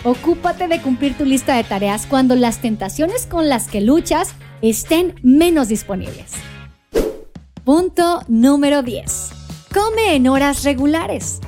Ocúpate 0.06 0.70
de 0.70 0.82
cumplir 0.82 1.18
tu 1.18 1.26
lista 1.26 1.58
de 1.58 1.66
tareas 1.66 2.06
cuando 2.06 2.38
las 2.38 2.60
tentaciones 2.60 3.26
con 3.26 3.50
las 3.50 3.68
que 3.68 3.82
luchas 3.82 4.30
estén 4.62 5.16
menos 5.24 5.68
disponibles. 5.68 6.32
Punto 7.66 8.22
número 8.30 8.82
10. 8.82 9.35
Come 9.76 10.16
en 10.16 10.30
horas 10.30 10.64
regulares. 10.64 11.42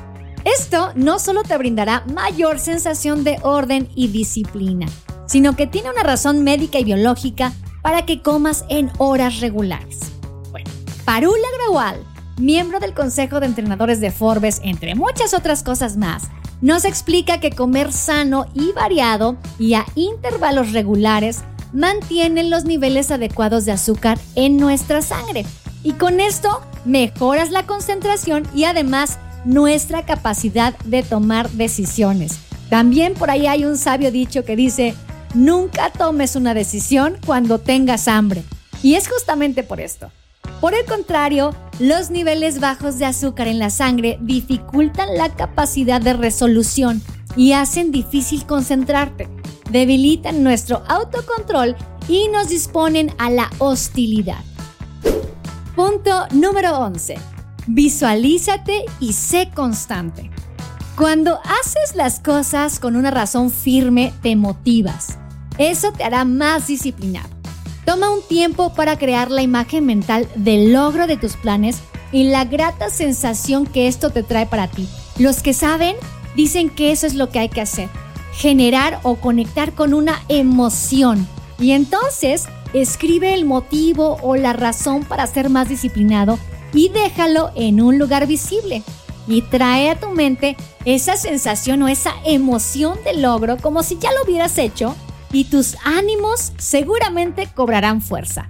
Esto 0.43 0.91
no 0.95 1.17
solo 1.17 1.43
te 1.43 1.57
brindará 1.57 2.03
mayor 2.13 2.59
sensación 2.59 3.23
de 3.23 3.39
orden 3.41 3.87
y 3.95 4.09
disciplina, 4.09 4.85
sino 5.27 5.55
que 5.55 5.65
tiene 5.65 5.91
una 5.91 6.03
razón 6.03 6.43
médica 6.43 6.77
y 6.77 6.83
biológica 6.83 7.53
para 7.81 8.05
que 8.05 8.21
comas 8.21 8.65
en 8.67 8.91
horas 8.97 9.39
regulares. 9.39 10.11
Bueno, 10.51 10.69
Parula 11.05 11.47
Graual, 11.57 12.05
miembro 12.37 12.81
del 12.81 12.93
Consejo 12.93 13.39
de 13.39 13.45
Entrenadores 13.45 14.01
de 14.01 14.11
Forbes, 14.11 14.59
entre 14.61 14.93
muchas 14.93 15.33
otras 15.33 15.63
cosas 15.63 15.95
más, 15.95 16.23
nos 16.59 16.83
explica 16.83 17.39
que 17.39 17.51
comer 17.51 17.93
sano 17.93 18.47
y 18.53 18.73
variado 18.73 19.37
y 19.57 19.75
a 19.75 19.85
intervalos 19.95 20.73
regulares 20.73 21.45
mantienen 21.71 22.49
los 22.49 22.65
niveles 22.65 23.09
adecuados 23.09 23.63
de 23.63 23.71
azúcar 23.71 24.19
en 24.35 24.57
nuestra 24.57 25.01
sangre. 25.01 25.45
Y 25.87 25.93
con 25.93 26.19
esto 26.19 26.59
mejoras 26.83 27.51
la 27.51 27.65
concentración 27.65 28.45
y 28.53 28.65
además 28.65 29.19
nuestra 29.45 30.05
capacidad 30.05 30.77
de 30.79 31.01
tomar 31.01 31.49
decisiones. 31.51 32.39
También 32.69 33.13
por 33.13 33.29
ahí 33.29 33.47
hay 33.47 33.63
un 33.63 33.77
sabio 33.77 34.11
dicho 34.11 34.43
que 34.43 34.57
dice, 34.57 34.95
nunca 35.33 35.89
tomes 35.89 36.35
una 36.35 36.53
decisión 36.53 37.15
cuando 37.25 37.59
tengas 37.59 38.09
hambre. 38.09 38.43
Y 38.83 38.95
es 38.95 39.07
justamente 39.07 39.63
por 39.63 39.79
esto. 39.79 40.11
Por 40.59 40.73
el 40.73 40.83
contrario, 40.83 41.55
los 41.79 42.11
niveles 42.11 42.59
bajos 42.59 42.99
de 42.99 43.05
azúcar 43.05 43.47
en 43.47 43.57
la 43.57 43.69
sangre 43.69 44.17
dificultan 44.19 45.15
la 45.15 45.33
capacidad 45.37 46.01
de 46.01 46.11
resolución 46.11 47.01
y 47.37 47.53
hacen 47.53 47.93
difícil 47.93 48.45
concentrarte, 48.45 49.29
debilitan 49.71 50.43
nuestro 50.43 50.83
autocontrol 50.89 51.77
y 52.09 52.27
nos 52.27 52.49
disponen 52.49 53.13
a 53.17 53.29
la 53.29 53.49
hostilidad. 53.59 54.43
Punto 55.77 56.25
número 56.31 56.79
11. 56.79 57.19
Visualízate 57.67 58.85
y 58.99 59.13
sé 59.13 59.51
constante. 59.53 60.31
Cuando 60.97 61.39
haces 61.43 61.95
las 61.95 62.19
cosas 62.19 62.79
con 62.79 62.95
una 62.95 63.11
razón 63.11 63.51
firme, 63.51 64.11
te 64.23 64.35
motivas. 64.35 65.19
Eso 65.59 65.91
te 65.91 66.03
hará 66.03 66.25
más 66.25 66.65
disciplinado. 66.65 67.29
Toma 67.85 68.09
un 68.09 68.23
tiempo 68.23 68.73
para 68.73 68.97
crear 68.97 69.29
la 69.29 69.43
imagen 69.43 69.85
mental 69.85 70.27
del 70.33 70.73
logro 70.73 71.05
de 71.05 71.15
tus 71.15 71.35
planes 71.35 71.77
y 72.11 72.23
la 72.23 72.45
grata 72.45 72.89
sensación 72.89 73.67
que 73.67 73.87
esto 73.87 74.09
te 74.09 74.23
trae 74.23 74.47
para 74.47 74.67
ti. 74.67 74.89
Los 75.19 75.43
que 75.43 75.53
saben 75.53 75.95
dicen 76.35 76.71
que 76.71 76.91
eso 76.91 77.05
es 77.05 77.13
lo 77.13 77.29
que 77.29 77.37
hay 77.37 77.49
que 77.49 77.61
hacer, 77.61 77.87
generar 78.33 78.99
o 79.03 79.17
conectar 79.17 79.73
con 79.73 79.93
una 79.93 80.23
emoción. 80.27 81.27
Y 81.59 81.73
entonces 81.73 82.47
escribe 82.73 83.33
el 83.33 83.45
motivo 83.45 84.17
o 84.21 84.35
la 84.35 84.53
razón 84.53 85.03
para 85.03 85.27
ser 85.27 85.49
más 85.49 85.69
disciplinado 85.69 86.39
y 86.73 86.89
déjalo 86.89 87.51
en 87.55 87.81
un 87.81 87.97
lugar 87.97 88.27
visible. 88.27 88.83
Y 89.27 89.41
trae 89.41 89.89
a 89.89 89.99
tu 89.99 90.09
mente 90.09 90.55
esa 90.85 91.17
sensación 91.17 91.83
o 91.83 91.87
esa 91.87 92.13
emoción 92.25 92.97
de 93.03 93.13
logro 93.13 93.57
como 93.57 93.83
si 93.83 93.97
ya 93.97 94.11
lo 94.13 94.23
hubieras 94.23 94.57
hecho 94.57 94.95
y 95.31 95.45
tus 95.45 95.75
ánimos 95.83 96.53
seguramente 96.57 97.49
cobrarán 97.53 98.01
fuerza. 98.01 98.49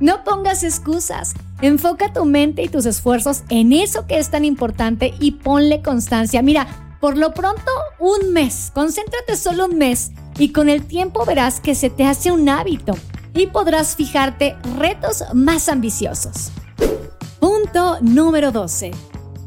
No 0.00 0.24
pongas 0.24 0.64
excusas, 0.64 1.34
enfoca 1.60 2.12
tu 2.12 2.24
mente 2.24 2.62
y 2.62 2.68
tus 2.68 2.86
esfuerzos 2.86 3.42
en 3.48 3.72
eso 3.72 4.06
que 4.06 4.18
es 4.18 4.30
tan 4.30 4.44
importante 4.44 5.14
y 5.20 5.32
ponle 5.32 5.82
constancia. 5.82 6.42
Mira, 6.42 6.66
por 7.00 7.16
lo 7.16 7.32
pronto 7.32 7.70
un 8.00 8.32
mes, 8.32 8.72
concéntrate 8.74 9.36
solo 9.36 9.66
un 9.66 9.78
mes 9.78 10.10
y 10.36 10.50
con 10.52 10.68
el 10.68 10.84
tiempo 10.84 11.24
verás 11.24 11.60
que 11.60 11.76
se 11.76 11.90
te 11.90 12.04
hace 12.04 12.32
un 12.32 12.48
hábito 12.48 12.96
y 13.38 13.46
podrás 13.46 13.94
fijarte 13.94 14.56
retos 14.76 15.24
más 15.32 15.68
ambiciosos. 15.68 16.50
Punto 17.38 17.98
número 18.00 18.50
12. 18.50 18.90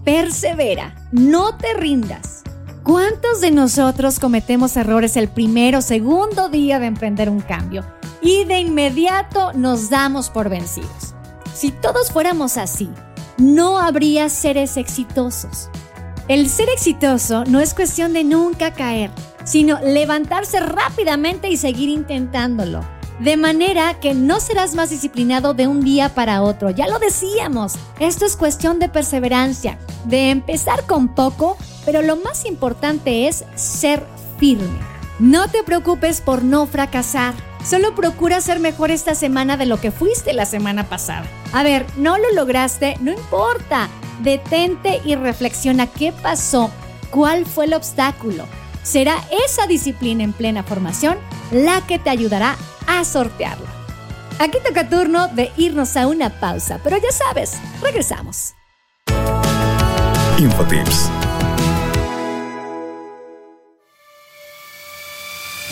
Persevera, 0.06 0.96
no 1.12 1.58
te 1.58 1.74
rindas. 1.74 2.44
¿Cuántos 2.84 3.42
de 3.42 3.52
nosotros 3.52 4.20
cometemos 4.20 4.76
errores 4.78 5.18
el 5.18 5.28
primero 5.28 5.80
o 5.80 5.82
segundo 5.82 6.50
día 6.50 6.80
de 6.80 6.88
emprender 6.88 7.30
un 7.30 7.42
cambio 7.42 7.86
y 8.22 8.46
de 8.46 8.60
inmediato 8.60 9.54
nos 9.54 9.90
damos 9.90 10.30
por 10.30 10.50
vencidos? 10.50 11.14
Si 11.54 11.72
todos 11.72 12.12
fuéramos 12.12 12.58
así, 12.58 12.90
no 13.38 13.78
habría 13.78 14.30
seres 14.30 14.78
exitosos. 14.78 15.70
El 16.28 16.50
ser 16.50 16.70
exitoso 16.70 17.44
no 17.46 17.60
es 17.60 17.74
cuestión 17.74 18.14
de 18.14 18.24
nunca 18.24 18.74
caer, 18.74 19.12
sino 19.44 19.80
levantarse 19.82 20.62
rápidamente 20.62 21.50
y 21.50 21.58
seguir 21.58 21.90
intentándolo. 21.90 22.84
De 23.22 23.38
manera 23.38 24.00
que 24.00 24.16
no 24.16 24.40
serás 24.40 24.74
más 24.74 24.90
disciplinado 24.90 25.54
de 25.54 25.68
un 25.68 25.82
día 25.82 26.10
para 26.16 26.42
otro. 26.42 26.72
Ya 26.72 26.88
lo 26.88 26.98
decíamos, 26.98 27.74
esto 28.00 28.26
es 28.26 28.36
cuestión 28.36 28.80
de 28.80 28.90
perseverancia, 28.90 29.78
de 30.06 30.32
empezar 30.32 30.88
con 30.88 31.14
poco, 31.14 31.56
pero 31.86 32.02
lo 32.02 32.16
más 32.16 32.46
importante 32.46 33.28
es 33.28 33.46
ser 33.54 34.04
firme. 34.40 34.80
No 35.20 35.48
te 35.50 35.62
preocupes 35.62 36.20
por 36.20 36.44
no 36.44 36.66
fracasar. 36.66 37.36
Solo 37.64 37.94
procura 37.94 38.42
ser 38.42 38.60
mejor 38.60 38.90
esta 38.90 39.14
semana 39.14 39.56
de 39.56 39.68
lo 39.68 39.80
que 39.80 39.92
fuiste 39.92 40.34
la 40.34 40.48
semana 40.48 40.90
pasada. 40.90 41.28
A 41.54 41.62
ver, 41.62 41.86
no 41.98 42.18
lo 42.18 42.32
lograste, 42.32 42.98
no 43.02 43.12
importa. 43.12 43.88
Detente 44.24 45.00
y 45.06 45.14
reflexiona 45.14 45.86
qué 45.86 46.12
pasó, 46.12 46.72
cuál 47.12 47.46
fue 47.46 47.66
el 47.66 47.76
obstáculo. 47.76 48.46
Será 48.82 49.18
esa 49.46 49.68
disciplina 49.68 50.24
en 50.24 50.34
plena 50.34 50.64
formación 50.64 51.20
la 51.52 51.86
que 51.86 52.00
te 52.00 52.10
ayudará 52.10 52.58
a 52.88 53.04
sortearlo. 53.04 53.66
Aquí 54.40 54.58
toca 54.66 54.90
turno 54.90 55.28
de 55.28 55.52
irnos 55.56 55.96
a 55.98 56.08
una 56.08 56.30
pausa, 56.30 56.80
pero 56.84 56.98
ya 56.98 57.12
sabes, 57.12 57.60
regresamos. 57.82 58.56
Infotips. 60.40 61.10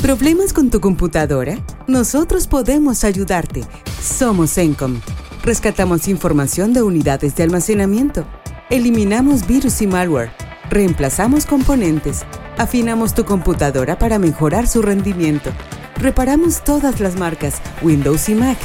¿Problemas 0.03 0.53
con 0.53 0.69
tu 0.69 0.79
computadora? 0.79 1.57
Nosotros 1.88 2.47
podemos 2.47 3.03
ayudarte. 3.03 3.63
Somos 4.01 4.57
Encom. 4.57 5.01
Rescatamos 5.43 6.07
información 6.07 6.73
de 6.73 6.84
unidades 6.84 7.36
de 7.36 7.43
almacenamiento. 7.43 8.25
Eliminamos 8.69 9.47
virus 9.47 9.81
y 9.81 9.88
malware. 9.88 10.31
Reemplazamos 10.69 11.47
componentes. 11.47 12.23
Afinamos 12.57 13.15
tu 13.15 13.25
computadora 13.25 13.97
para 13.97 14.19
mejorar 14.19 14.67
su 14.67 14.81
rendimiento 14.84 15.51
Reparamos 15.99 16.63
todas 16.63 17.01
las 17.01 17.17
marcas, 17.17 17.62
Windows 17.81 18.29
y 18.29 18.35
Mac. 18.35 18.57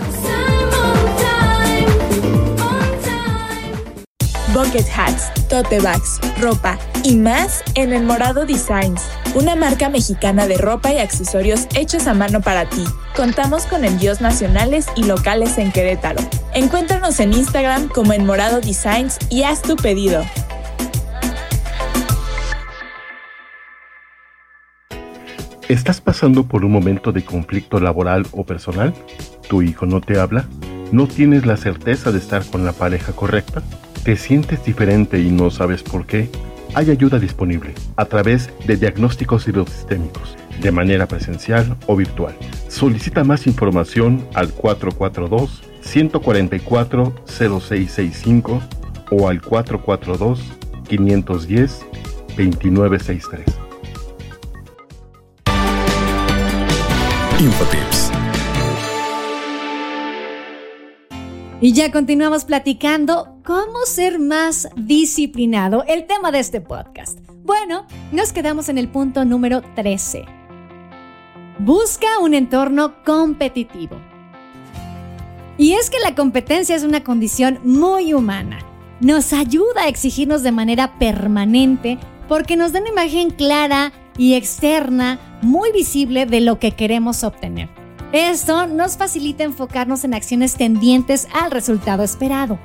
Bucket 4.57 4.87
hats, 4.89 5.31
tote 5.51 5.81
bags, 5.81 6.19
ropa 6.41 6.79
y 7.05 7.15
más 7.17 7.63
en 7.75 7.93
El 7.93 8.05
Morado 8.05 8.47
Designs, 8.47 9.03
una 9.35 9.55
marca 9.55 9.91
mexicana 9.91 10.47
de 10.47 10.57
ropa 10.57 10.95
y 10.95 10.97
accesorios 10.97 11.67
hechos 11.75 12.07
a 12.07 12.15
mano 12.15 12.41
para 12.41 12.67
ti. 12.67 12.83
Contamos 13.15 13.67
con 13.67 13.85
envíos 13.85 14.23
nacionales 14.23 14.87
y 14.97 15.05
locales 15.05 15.59
en 15.59 15.73
Querétaro. 15.73 16.23
Encuéntranos 16.55 17.21
en 17.21 17.35
Instagram 17.35 17.89
como 17.89 18.15
El 18.15 18.25
Morado 18.25 18.63
Designs 18.63 19.19
y 19.29 19.43
haz 19.43 19.61
tu 19.61 19.77
pedido. 19.77 20.25
¿Estás 25.69 26.01
pasando 26.01 26.45
por 26.45 26.65
un 26.65 26.73
momento 26.73 27.13
de 27.13 27.23
conflicto 27.23 27.79
laboral 27.79 28.27
o 28.33 28.47
personal? 28.47 28.95
¿Tu 29.51 29.61
hijo 29.61 29.85
no 29.85 30.01
te 30.01 30.19
habla? 30.19 30.49
¿No 30.93 31.07
tienes 31.09 31.45
la 31.45 31.59
certeza 31.59 32.11
de 32.11 32.21
estar 32.21 32.43
con 32.47 32.65
la 32.65 32.73
pareja 32.73 33.13
correcta? 33.13 33.63
¿Te 34.07 34.17
sientes 34.17 34.65
diferente 34.65 35.19
y 35.19 35.33
no 35.33 35.51
sabes 35.51 35.83
por 35.83 36.07
qué? 36.07 36.31
Hay 36.75 36.93
ayuda 36.93 37.19
disponible 37.19 37.75
a 37.97 38.05
través 38.05 38.51
de 38.65 38.77
diagnósticos 38.77 39.49
hidrosistémicos, 39.49 40.37
de 40.61 40.71
manera 40.71 41.09
presencial 41.09 41.77
o 41.89 41.97
virtual. 41.97 42.33
Solicita 42.69 43.25
más 43.25 43.49
información 43.49 44.25
al 44.35 44.53
442 44.53 45.61
144 45.81 47.15
0665 47.27 48.63
o 49.11 49.29
al 49.29 49.43
442 49.43 50.41
510 50.89 51.85
2963. 52.37 53.45
Infotips. 57.41 58.13
Y 61.61 61.73
ya 61.73 61.91
continuamos 61.91 62.45
platicando 62.45 63.36
cómo 63.47 63.87
ser 63.87 64.19
más 64.19 64.69
disciplinado, 64.75 65.85
el 65.87 66.07
tema 66.07 66.33
de 66.33 66.41
este 66.41 66.61
podcast. 66.61 67.17
Bueno, 67.45 67.87
nos 68.11 68.33
quedamos 68.33 68.69
en 68.69 68.77
el 68.77 68.89
punto 68.89 69.25
número 69.25 69.63
13. 69.77 70.25
Busca 71.61 72.19
un 72.21 72.35
entorno 72.35 73.05
competitivo. 73.05 73.97
Y 75.59 75.75
es 75.75 75.91
que 75.91 76.01
la 76.01 76.17
competencia 76.17 76.75
es 76.75 76.83
una 76.83 77.05
condición 77.05 77.61
muy 77.63 78.13
humana. 78.15 78.59
Nos 79.01 79.33
ayuda 79.33 79.83
a 79.85 79.89
exigirnos 79.89 80.43
de 80.43 80.51
manera 80.51 80.99
permanente 80.99 81.99
porque 82.29 82.57
nos 82.57 82.73
da 82.73 82.81
una 82.81 82.91
imagen 82.91 83.31
clara 83.31 83.93
y 84.19 84.35
externa, 84.35 85.21
muy 85.41 85.71
visible 85.71 86.27
de 86.27 86.41
lo 86.41 86.59
que 86.59 86.73
queremos 86.73 87.23
obtener. 87.23 87.69
Esto 88.13 88.67
nos 88.67 88.97
facilita 88.97 89.45
enfocarnos 89.45 90.03
en 90.03 90.15
acciones 90.15 90.57
tendientes 90.57 91.29
al 91.33 91.53
resultado 91.53 92.03
esperado. 92.03 92.59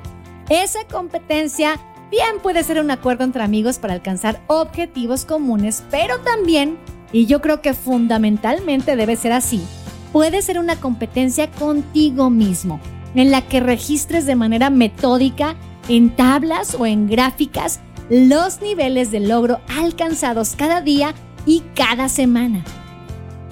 Esa 0.48 0.84
competencia 0.90 1.78
bien 2.10 2.40
puede 2.42 2.62
ser 2.62 2.80
un 2.80 2.90
acuerdo 2.90 3.24
entre 3.24 3.42
amigos 3.42 3.78
para 3.78 3.94
alcanzar 3.94 4.40
objetivos 4.48 5.24
comunes, 5.24 5.82
pero 5.90 6.18
también, 6.20 6.78
y 7.12 7.26
yo 7.26 7.40
creo 7.40 7.62
que 7.62 7.74
fundamentalmente 7.74 8.96
debe 8.96 9.16
ser 9.16 9.32
así, 9.32 9.62
puede 10.12 10.42
ser 10.42 10.58
una 10.58 10.76
competencia 10.76 11.50
contigo 11.50 12.28
mismo, 12.28 12.80
en 13.14 13.30
la 13.30 13.42
que 13.42 13.60
registres 13.60 14.26
de 14.26 14.36
manera 14.36 14.68
metódica 14.68 15.56
en 15.88 16.14
tablas 16.14 16.74
o 16.74 16.86
en 16.86 17.08
gráficas 17.08 17.80
los 18.10 18.60
niveles 18.60 19.10
de 19.10 19.20
logro 19.20 19.60
alcanzados 19.78 20.54
cada 20.56 20.80
día 20.80 21.14
y 21.46 21.62
cada 21.74 22.08
semana. 22.08 22.64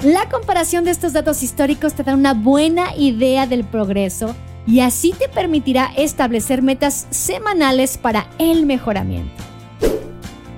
La 0.03 0.29
comparación 0.29 0.85
de 0.85 0.91
estos 0.91 1.13
datos 1.13 1.43
históricos 1.43 1.95
te 1.95 2.03
da 2.03 2.15
una 2.15 2.35
buena 2.35 2.97
idea 2.97 3.47
del 3.47 3.65
progreso 3.65 4.35
y 4.71 4.81
así 4.81 5.13
te 5.19 5.29
permitirá 5.29 5.93
establecer 5.97 6.63
metas 6.63 7.09
semanales 7.11 7.99
para 7.99 8.31
el 8.39 8.67
mejoramiento. 8.67 9.43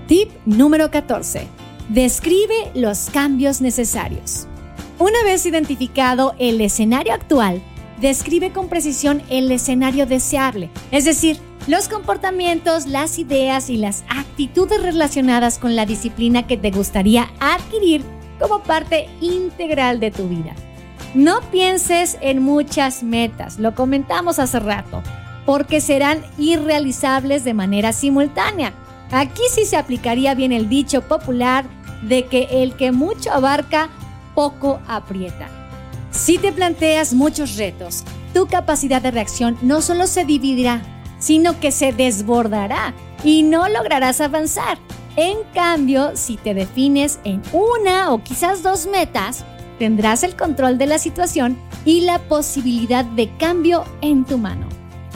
Tip 0.06 0.30
número 0.44 0.90
14. 0.90 1.46
Describe 1.88 2.70
los 2.74 3.08
cambios 3.10 3.62
necesarios. 3.62 4.46
Una 4.98 5.22
vez 5.24 5.46
identificado 5.46 6.34
el 6.38 6.60
escenario 6.60 7.14
actual, 7.14 7.62
describe 8.02 8.52
con 8.52 8.68
precisión 8.68 9.22
el 9.30 9.50
escenario 9.50 10.04
deseable, 10.04 10.68
es 10.90 11.06
decir, 11.06 11.38
los 11.66 11.88
comportamientos, 11.88 12.86
las 12.86 13.18
ideas 13.18 13.70
y 13.70 13.78
las 13.78 14.04
actitudes 14.10 14.82
relacionadas 14.82 15.58
con 15.58 15.74
la 15.74 15.86
disciplina 15.86 16.46
que 16.46 16.58
te 16.58 16.70
gustaría 16.70 17.30
adquirir 17.40 18.02
como 18.38 18.62
parte 18.62 19.08
integral 19.22 20.00
de 20.00 20.10
tu 20.10 20.28
vida. 20.28 20.54
No 21.14 21.42
pienses 21.50 22.16
en 22.22 22.42
muchas 22.42 23.02
metas, 23.02 23.58
lo 23.58 23.74
comentamos 23.74 24.38
hace 24.38 24.58
rato, 24.60 25.02
porque 25.44 25.82
serán 25.82 26.22
irrealizables 26.38 27.44
de 27.44 27.52
manera 27.52 27.92
simultánea. 27.92 28.72
Aquí 29.10 29.42
sí 29.50 29.66
se 29.66 29.76
aplicaría 29.76 30.34
bien 30.34 30.52
el 30.52 30.70
dicho 30.70 31.02
popular 31.02 31.66
de 32.00 32.24
que 32.24 32.48
el 32.62 32.76
que 32.76 32.92
mucho 32.92 33.30
abarca, 33.30 33.90
poco 34.34 34.80
aprieta. 34.88 35.48
Si 36.10 36.38
te 36.38 36.50
planteas 36.50 37.12
muchos 37.12 37.56
retos, 37.56 38.04
tu 38.32 38.46
capacidad 38.46 39.02
de 39.02 39.10
reacción 39.10 39.58
no 39.60 39.82
solo 39.82 40.06
se 40.06 40.24
dividirá, 40.24 40.80
sino 41.18 41.60
que 41.60 41.72
se 41.72 41.92
desbordará 41.92 42.94
y 43.22 43.42
no 43.42 43.68
lograrás 43.68 44.22
avanzar. 44.22 44.78
En 45.16 45.36
cambio, 45.52 46.12
si 46.14 46.38
te 46.38 46.54
defines 46.54 47.18
en 47.24 47.42
una 47.52 48.12
o 48.12 48.22
quizás 48.22 48.62
dos 48.62 48.86
metas, 48.86 49.44
tendrás 49.82 50.22
el 50.22 50.36
control 50.36 50.78
de 50.78 50.86
la 50.86 50.96
situación 50.96 51.58
y 51.84 52.02
la 52.02 52.20
posibilidad 52.20 53.04
de 53.04 53.36
cambio 53.36 53.82
en 54.00 54.24
tu 54.24 54.38
mano. 54.38 54.68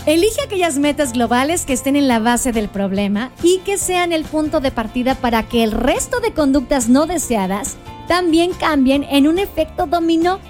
Elige 0.06 0.42
aquellas 0.42 0.76
metas 0.76 1.12
globales 1.12 1.64
que 1.64 1.72
estén 1.72 1.94
en 1.94 2.08
la 2.08 2.18
base 2.18 2.50
del 2.50 2.68
problema 2.68 3.30
y 3.44 3.58
que 3.58 3.78
sean 3.78 4.12
el 4.12 4.24
punto 4.24 4.58
de 4.58 4.72
partida 4.72 5.14
para 5.14 5.44
que 5.44 5.62
el 5.62 5.70
resto 5.70 6.18
de 6.18 6.32
conductas 6.32 6.88
no 6.88 7.06
deseadas 7.06 7.76
también 8.08 8.54
cambien 8.54 9.04
en 9.04 9.28
un 9.28 9.38
efecto 9.38 9.86
dominó. 9.86 10.40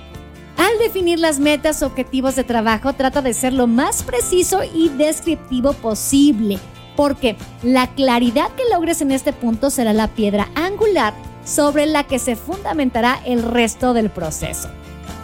Al 0.57 0.79
definir 0.79 1.19
las 1.21 1.39
metas 1.39 1.83
o 1.83 1.87
objetivos 1.89 2.37
de 2.37 2.45
trabajo, 2.45 2.95
trata 2.95 3.21
de 3.21 3.35
ser 3.35 3.53
lo 3.53 3.67
más 3.67 4.03
preciso 4.03 4.63
y 4.65 4.89
descriptivo 4.89 5.75
posible 5.75 6.59
porque 6.97 7.37
la 7.63 7.89
claridad 7.89 8.51
que 8.53 8.63
logres 8.73 9.03
en 9.03 9.13
este 9.13 9.35
punto 9.35 9.69
será 9.69 9.93
la 9.93 10.09
piedra 10.09 10.49
angular 10.55 11.13
sobre 11.47 11.87
la 11.87 12.05
que 12.05 12.19
se 12.19 12.37
fundamentará 12.37 13.19
el 13.25 13.43
resto 13.43 13.95
del 13.95 14.11
proceso. 14.11 14.69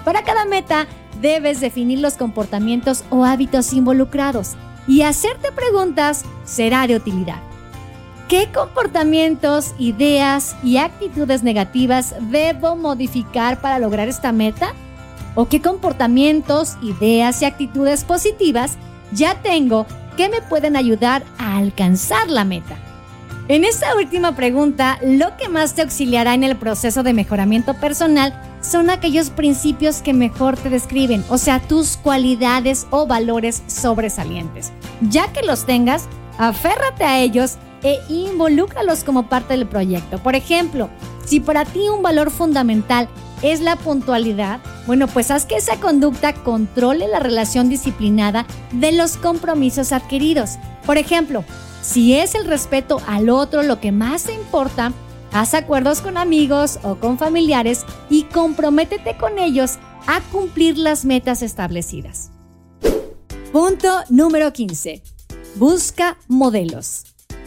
Para 0.07 0.23
cada 0.23 0.47
meta, 0.47 0.87
debes 1.21 1.61
definir 1.61 1.99
los 1.99 2.15
comportamientos 2.15 3.05
o 3.11 3.27
hábitos 3.27 3.75
involucrados 3.75 4.53
y 4.89 5.03
hacerte 5.03 5.53
preguntas 5.53 6.25
será 6.45 6.87
de 6.87 6.97
utilidad. 6.97 7.41
¿Qué 8.29 8.49
comportamientos, 8.51 9.75
ideas 9.79 10.57
y 10.63 10.79
actitudes 10.79 11.43
negativas 11.43 12.15
debo 12.31 12.77
modificar 12.77 13.61
para 13.61 13.79
lograr 13.79 14.09
esta 14.09 14.33
meta? 14.33 14.73
¿O 15.35 15.49
qué 15.49 15.61
comportamientos, 15.61 16.79
ideas 16.83 17.43
y 17.43 17.45
actitudes 17.45 18.05
positivas 18.05 18.79
ya 19.13 19.35
tengo 19.43 19.87
que 20.17 20.29
me 20.29 20.43
pueden 20.43 20.77
ayudar 20.77 21.23
a 21.39 21.57
alcanzar 21.57 22.29
la 22.29 22.45
meta. 22.45 22.77
En 23.53 23.65
esta 23.65 23.95
última 23.97 24.35
pregunta, 24.35 24.99
lo 25.03 25.37
que 25.37 25.51
más 25.51 25.75
te 25.75 25.83
auxiliará 25.83 26.33
en 26.33 26.43
el 26.43 26.57
proceso 26.57 27.03
de 27.03 27.13
mejoramiento 27.13 27.75
personal 27.75 28.33
son 28.63 28.89
aquellos 28.89 29.29
principios 29.29 30.01
que 30.01 30.15
mejor 30.15 30.57
te 30.57 30.71
describen, 30.71 31.23
o 31.29 31.37
sea, 31.37 31.61
tus 31.61 31.99
cualidades 31.99 32.87
o 32.89 33.07
valores 33.07 33.63
sobresalientes. 33.67 34.73
Ya 35.03 35.31
que 35.35 35.43
los 35.43 35.67
tengas, 35.67 36.09
aférrate 36.39 37.05
a 37.05 37.21
ellos 37.21 37.59
e 37.83 37.99
involúcralos 38.09 39.05
como 39.05 39.29
parte 39.29 39.55
del 39.55 39.67
proyecto. 39.67 40.17
Por 40.17 40.35
ejemplo, 40.35 40.89
si 41.27 41.39
para 41.39 41.67
ti 41.67 41.91
un 41.91 42.01
valor 42.01 42.31
fundamental 42.31 43.07
es 43.43 43.61
la 43.61 43.77
puntualidad, 43.77 44.61
bueno, 44.87 45.09
pues 45.09 45.31
haz 45.31 45.45
que 45.45 45.57
esa 45.57 45.77
conducta 45.77 46.33
controle 46.33 47.07
la 47.07 47.21
relación 47.21 47.69
disciplinada 47.69 48.47
de 48.73 48.93
los 48.93 49.19
compromisos 49.19 49.93
adquiridos. 49.93 50.53
Por 50.87 50.97
ejemplo, 50.97 51.45
si 51.83 52.15
es 52.15 52.35
el 52.35 52.47
respeto 52.47 53.03
al 53.07 53.29
otro 53.29 53.63
lo 53.63 53.81
que 53.81 53.93
más 53.93 54.25
te 54.25 54.33
importa, 54.33 54.93
haz 55.33 55.55
acuerdos 55.55 56.01
con 56.01 56.17
amigos 56.17 56.79
o 56.83 56.95
con 56.97 57.19
familiares 57.19 57.85
y 58.09 58.23
comprométete 58.25 59.17
con 59.17 59.39
ellos 59.39 59.79
a 60.07 60.21
cumplir 60.31 60.79
las 60.79 61.05
metas 61.05 61.43
establecidas. 61.43 62.31
Punto 63.53 63.89
número 64.09 64.53
15. 64.53 65.03
Busca 65.57 66.17
modelos. 66.29 67.05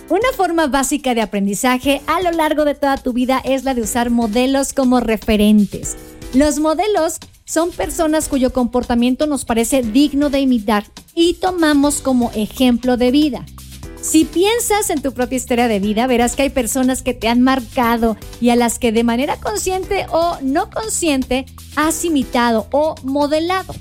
Una 0.10 0.32
forma 0.36 0.67
básica 0.67 1.15
de 1.15 1.21
aprendizaje 1.21 2.02
a 2.06 2.21
lo 2.21 2.30
largo 2.32 2.63
de 2.63 2.76
toda 2.76 2.98
tu 2.98 3.12
vida 3.12 3.41
es 3.43 3.63
la 3.63 3.74
de 3.74 3.82
usar 3.82 4.12
modelos 4.12 4.74
como 4.74 5.00
referentes. 5.00 5.98
Los 6.34 6.60
modelos 6.60 7.17
son 7.45 7.71
personas 7.71 8.28
cuyo 8.28 8.54
comportamiento 8.54 9.26
nos 9.26 9.45
parece 9.45 9.82
digno 9.82 10.30
de 10.30 10.41
imitar 10.41 10.84
y 11.15 11.36
tomamos 11.36 12.02
como 12.02 12.32
ejemplo 12.36 12.98
de 12.98 13.10
vida. 13.10 13.45
Si 14.06 14.24
piensas 14.24 14.91
en 14.91 15.02
tu 15.02 15.13
propia 15.13 15.38
historia 15.38 15.68
de 15.68 15.80
vida, 15.80 16.06
verás 16.06 16.36
que 16.36 16.44
hay 16.44 16.52
personas 16.52 17.02
que 17.02 17.15
te 17.15 17.28
han 17.28 17.41
marcado 17.41 18.18
y 18.39 18.52
a 18.52 18.56
las 18.56 18.78
que 18.78 18.91
de 18.91 19.04
manera 19.04 19.38
consciente 19.38 20.06
o 20.12 20.38
no 20.44 20.70
consciente 20.70 21.48
has 21.76 22.06
imitado 22.06 22.68
o 22.72 22.94
modelado. 23.02 23.74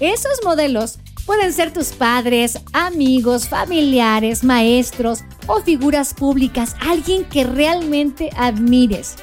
Esos 0.00 0.40
modelos 0.44 0.98
pueden 1.24 1.50
ser 1.54 1.72
tus 1.72 1.92
padres, 1.92 2.60
amigos, 2.74 3.48
familiares, 3.48 4.44
maestros, 4.44 5.24
o 5.46 5.62
figuras 5.62 6.12
públicas, 6.12 6.76
alguien 6.86 7.24
que 7.24 7.44
realmente 7.44 8.28
admires. 8.36 9.16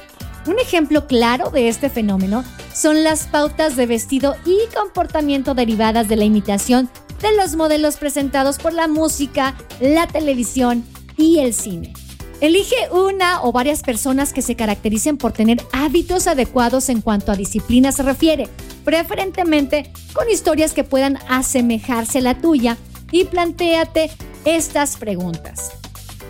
Un 0.48 0.58
ejemplo 0.58 1.06
claro 1.06 1.50
de 1.50 1.68
este 1.68 1.88
fenómeno 1.88 2.42
son 2.74 3.04
las 3.04 3.28
pautas 3.28 3.76
de 3.76 3.86
vestido 3.86 4.34
y 4.44 4.58
comportamiento 4.74 5.54
derivadas 5.54 6.08
de 6.08 6.16
la 6.16 6.24
imitación 6.24 6.90
de 7.22 7.34
los 7.36 7.56
modelos 7.56 7.96
presentados 7.96 8.58
por 8.58 8.74
la 8.74 8.88
música, 8.88 9.56
la 9.80 10.06
televisión 10.06 10.84
y 11.16 11.38
el 11.38 11.54
cine. 11.54 11.94
Elige 12.40 12.90
una 12.90 13.40
o 13.42 13.52
varias 13.52 13.82
personas 13.82 14.32
que 14.32 14.42
se 14.42 14.56
caractericen 14.56 15.16
por 15.16 15.30
tener 15.30 15.62
hábitos 15.72 16.26
adecuados 16.26 16.88
en 16.88 17.00
cuanto 17.00 17.30
a 17.30 17.36
disciplina 17.36 17.92
se 17.92 18.02
refiere, 18.02 18.48
preferentemente 18.84 19.92
con 20.12 20.28
historias 20.28 20.72
que 20.72 20.82
puedan 20.82 21.18
asemejarse 21.28 22.18
a 22.18 22.22
la 22.22 22.38
tuya 22.38 22.76
y 23.12 23.24
plantéate 23.24 24.10
estas 24.44 24.96
preguntas. 24.96 25.70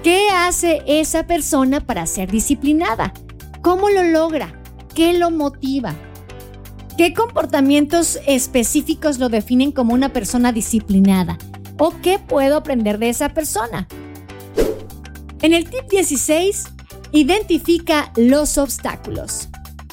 ¿Qué 0.03 0.29
hace 0.31 0.83
esa 0.87 1.27
persona 1.27 1.81
para 1.81 2.07
ser 2.07 2.31
disciplinada? 2.31 3.15
¿Cómo 3.63 3.89
lo 3.89 4.03
logra? 4.03 4.53
¿Qué 4.95 5.15
lo 5.15 5.31
motiva? 5.31 5.95
¿Qué 6.97 7.15
comportamientos 7.15 8.19
específicos 8.27 9.19
lo 9.19 9.31
definen 9.31 9.73
como 9.73 9.95
una 9.95 10.11
persona 10.13 10.53
disciplinada? 10.53 11.39
¿O 11.79 11.95
qué 12.03 12.19
puedo 12.19 12.59
aprender 12.59 12.99
de 12.99 13.09
esa 13.09 13.31
persona? 13.31 13.89
En 15.41 15.55
el 15.55 15.69
tip 15.71 15.89
16, 15.91 16.65
identifica 17.13 18.13
los 18.17 18.59
obstáculos. 18.59 19.49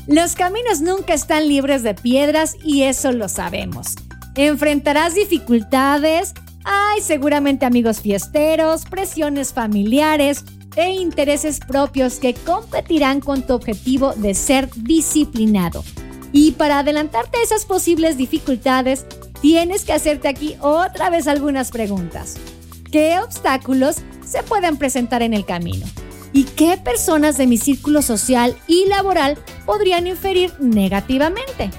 Los 0.07 0.35
caminos 0.35 0.81
nunca 0.81 1.13
están 1.13 1.47
libres 1.47 1.83
de 1.83 1.93
piedras 1.93 2.57
y 2.63 2.83
eso 2.83 3.13
lo 3.13 3.29
sabemos. 3.29 3.95
Enfrentarás 4.35 5.15
dificultades, 5.15 6.33
hay 6.65 7.01
seguramente 7.01 7.65
amigos 7.65 8.01
fiesteros, 8.01 8.83
presiones 8.85 9.53
familiares 9.53 10.43
e 10.75 10.91
intereses 10.91 11.59
propios 11.59 12.19
que 12.19 12.33
competirán 12.33 13.21
con 13.21 13.41
tu 13.41 13.53
objetivo 13.53 14.13
de 14.13 14.33
ser 14.33 14.69
disciplinado. 14.75 15.83
Y 16.31 16.51
para 16.51 16.79
adelantarte 16.79 17.37
a 17.37 17.43
esas 17.43 17.65
posibles 17.65 18.17
dificultades, 18.17 19.05
tienes 19.41 19.85
que 19.85 19.93
hacerte 19.93 20.27
aquí 20.27 20.55
otra 20.61 21.09
vez 21.09 21.27
algunas 21.27 21.71
preguntas. 21.71 22.35
¿Qué 22.91 23.19
obstáculos 23.19 23.97
se 24.25 24.43
pueden 24.43 24.77
presentar 24.77 25.21
en 25.21 25.33
el 25.33 25.45
camino? 25.45 25.85
¿Y 26.33 26.43
qué 26.43 26.77
personas 26.77 27.37
de 27.37 27.47
mi 27.47 27.57
círculo 27.57 28.01
social 28.01 28.55
y 28.67 28.85
laboral 28.85 29.37
podrían 29.65 30.07
inferir 30.07 30.53
negativamente? 30.59 31.71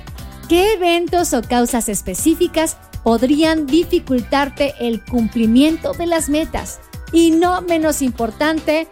¿Qué 0.48 0.72
eventos 0.72 1.32
o 1.32 1.42
causas 1.42 1.88
específicas 1.88 2.76
podrían 3.04 3.66
dificultarte 3.66 4.74
el 4.80 5.04
cumplimiento 5.04 5.92
de 5.92 6.06
las 6.06 6.28
metas? 6.28 6.80
Y 7.12 7.30
no 7.30 7.62
menos 7.62 8.02
importante, 8.02 8.88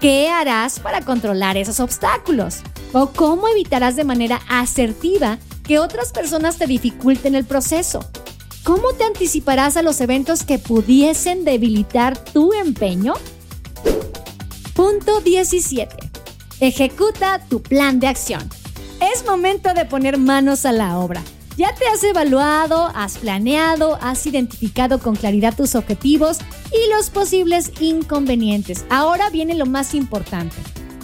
¿qué 0.00 0.28
harás 0.28 0.80
para 0.80 1.00
controlar 1.00 1.56
esos 1.56 1.80
obstáculos? 1.80 2.62
¿O 2.92 3.10
cómo 3.10 3.48
evitarás 3.48 3.96
de 3.96 4.04
manera 4.04 4.40
asertiva 4.48 5.38
que 5.64 5.78
otras 5.78 6.12
personas 6.12 6.56
te 6.56 6.66
dificulten 6.66 7.34
el 7.34 7.44
proceso? 7.44 8.00
¿Cómo 8.64 8.92
te 8.92 9.04
anticiparás 9.04 9.76
a 9.76 9.82
los 9.82 10.00
eventos 10.00 10.42
que 10.42 10.58
pudiesen 10.58 11.44
debilitar 11.44 12.22
tu 12.22 12.52
empeño? 12.52 13.14
Punto 14.74 15.20
17. 15.20 15.96
Ejecuta 16.60 17.40
tu 17.48 17.62
plan 17.62 18.00
de 18.00 18.08
acción. 18.08 18.48
Es 19.00 19.24
momento 19.24 19.74
de 19.74 19.84
poner 19.84 20.18
manos 20.18 20.64
a 20.64 20.72
la 20.72 20.98
obra. 20.98 21.22
Ya 21.56 21.74
te 21.74 21.86
has 21.88 22.02
evaluado, 22.04 22.90
has 22.94 23.18
planeado, 23.18 23.98
has 24.00 24.26
identificado 24.26 25.00
con 25.00 25.16
claridad 25.16 25.56
tus 25.56 25.74
objetivos 25.74 26.38
y 26.72 26.94
los 26.94 27.10
posibles 27.10 27.72
inconvenientes. 27.80 28.84
Ahora 28.90 29.28
viene 29.30 29.54
lo 29.54 29.66
más 29.66 29.94
importante. 29.94 30.56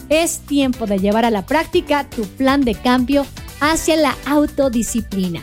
Es 0.09 0.39
tiempo 0.39 0.85
de 0.85 0.99
llevar 0.99 1.25
a 1.25 1.31
la 1.31 1.45
práctica 1.45 2.07
tu 2.09 2.23
plan 2.23 2.61
de 2.61 2.75
cambio 2.75 3.25
hacia 3.59 3.95
la 3.95 4.15
autodisciplina. 4.27 5.41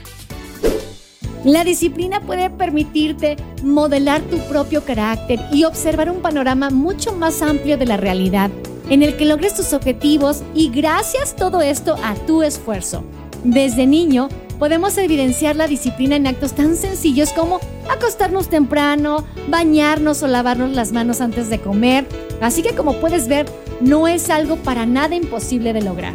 La 1.45 1.65
disciplina 1.65 2.21
puede 2.21 2.49
permitirte 2.51 3.37
modelar 3.65 4.23
tu 4.23 4.39
propio 4.49 4.85
carácter 4.85 5.41
y 5.53 5.65
observar 5.65 6.09
un 6.09 6.23
panorama 6.23 6.71
mucho 6.71 7.13
más 7.13 7.43
amplio 7.43 7.77
de 7.77 7.87
la 7.87 7.97
realidad, 7.97 8.51
en 8.89 9.03
el 9.03 9.17
que 9.17 9.25
logres 9.25 9.55
tus 9.57 9.73
objetivos 9.73 10.45
y 10.55 10.71
gracias 10.71 11.35
todo 11.35 11.61
esto 11.61 11.97
a 12.05 12.15
tu 12.15 12.45
esfuerzo. 12.45 13.03
Desde 13.43 13.89
niño, 13.89 14.29
podemos 14.61 14.97
evidenciar 14.97 15.57
la 15.57 15.67
disciplina 15.67 16.15
en 16.15 16.29
actos 16.29 16.53
tan 16.53 16.77
sencillos 16.77 17.33
como 17.33 17.59
acostarnos 17.91 18.49
temprano, 18.49 19.25
bañarnos 19.49 20.23
o 20.23 20.27
lavarnos 20.27 20.73
las 20.73 20.93
manos 20.93 21.21
antes 21.21 21.49
de 21.51 21.61
comer. 21.61 22.07
Así 22.41 22.63
que 22.63 22.75
como 22.75 22.95
puedes 22.95 23.29
ver, 23.29 23.47
no 23.81 24.09
es 24.09 24.31
algo 24.31 24.57
para 24.57 24.87
nada 24.87 25.15
imposible 25.15 25.73
de 25.73 25.83
lograr. 25.83 26.15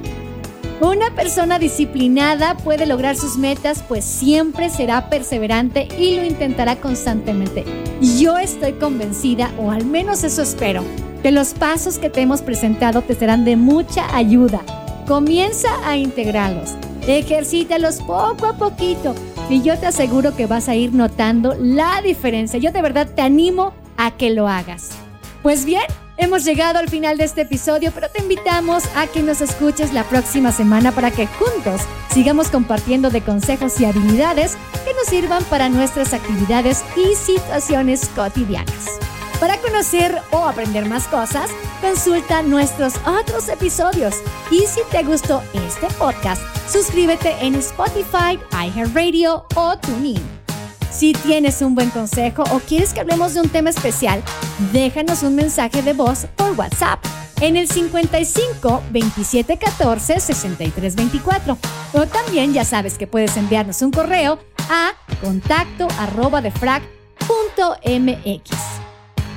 Una 0.79 1.09
persona 1.15 1.57
disciplinada 1.57 2.55
puede 2.55 2.85
lograr 2.85 3.15
sus 3.15 3.35
metas, 3.35 3.83
pues 3.87 4.05
siempre 4.05 4.69
será 4.69 5.09
perseverante 5.09 5.87
y 5.97 6.15
lo 6.15 6.23
intentará 6.23 6.75
constantemente. 6.75 7.65
Yo 8.19 8.37
estoy 8.37 8.73
convencida, 8.73 9.49
o 9.57 9.71
al 9.71 9.85
menos 9.85 10.23
eso 10.23 10.43
espero, 10.43 10.83
que 11.23 11.31
los 11.31 11.55
pasos 11.55 11.97
que 11.97 12.11
te 12.11 12.21
hemos 12.21 12.43
presentado 12.43 13.01
te 13.01 13.15
serán 13.15 13.43
de 13.43 13.55
mucha 13.55 14.15
ayuda. 14.15 14.61
Comienza 15.07 15.69
a 15.83 15.97
integrarlos, 15.97 16.75
ejercítalos 17.07 17.97
poco 18.03 18.45
a 18.45 18.53
poquito 18.53 19.15
y 19.49 19.61
yo 19.61 19.77
te 19.77 19.87
aseguro 19.87 20.35
que 20.35 20.45
vas 20.45 20.69
a 20.69 20.75
ir 20.75 20.93
notando 20.93 21.55
la 21.59 22.01
diferencia. 22.01 22.59
Yo 22.59 22.71
de 22.71 22.81
verdad 22.81 23.07
te 23.13 23.21
animo 23.21 23.73
a 23.97 24.11
que 24.11 24.29
lo 24.29 24.47
hagas. 24.47 24.91
Pues 25.41 25.65
bien, 25.65 25.85
Hemos 26.19 26.45
llegado 26.45 26.79
al 26.79 26.89
final 26.89 27.17
de 27.19 27.25
este 27.25 27.41
episodio, 27.41 27.91
pero 27.93 28.09
te 28.09 28.23
invitamos 28.23 28.83
a 28.95 29.05
que 29.05 29.21
nos 29.21 29.39
escuches 29.41 29.93
la 29.93 30.03
próxima 30.03 30.51
semana 30.51 30.91
para 30.91 31.11
que 31.11 31.27
juntos 31.27 31.81
sigamos 32.11 32.49
compartiendo 32.49 33.11
de 33.11 33.21
consejos 33.21 33.79
y 33.79 33.85
habilidades 33.85 34.57
que 34.83 34.95
nos 34.95 35.05
sirvan 35.07 35.43
para 35.43 35.69
nuestras 35.69 36.15
actividades 36.15 36.83
y 36.95 37.13
situaciones 37.13 38.09
cotidianas. 38.15 38.96
Para 39.39 39.57
conocer 39.61 40.19
o 40.31 40.45
aprender 40.45 40.85
más 40.87 41.07
cosas, 41.07 41.51
consulta 41.79 42.41
nuestros 42.41 42.95
otros 43.05 43.49
episodios. 43.49 44.15
Y 44.49 44.61
si 44.61 44.81
te 44.89 45.03
gustó 45.03 45.43
este 45.53 45.85
podcast, 45.99 46.41
suscríbete 46.67 47.35
en 47.41 47.53
Spotify, 47.55 48.39
iHeartRadio 48.51 49.45
o 49.55 49.77
TuneIn. 49.77 50.37
Si 50.91 51.13
tienes 51.13 51.61
un 51.61 51.75
buen 51.75 51.91
consejo 51.91 52.43
o 52.51 52.59
quieres 52.59 52.93
que 52.93 53.01
hablemos 53.01 53.35
de 53.35 53.41
un 53.41 53.49
tema 53.49 53.69
especial, 53.69 54.23
déjanos 54.73 55.21
un 55.21 55.35
mensaje 55.35 55.83
de 55.83 55.93
voz 55.93 56.25
por 56.35 56.57
WhatsApp 56.57 57.05
en 57.39 57.57
el 57.57 57.69
55 57.69 58.81
27 58.89 59.57
14 59.57 60.19
63 60.19 60.95
24. 60.95 61.57
O 61.93 62.07
también 62.07 62.53
ya 62.53 62.65
sabes 62.65 62.97
que 62.97 63.05
puedes 63.05 63.37
enviarnos 63.37 63.83
un 63.83 63.91
correo 63.91 64.39
a 64.67 64.93
contacto 65.21 65.87
arroba 65.99 66.41
defrag.mx. 66.41 66.87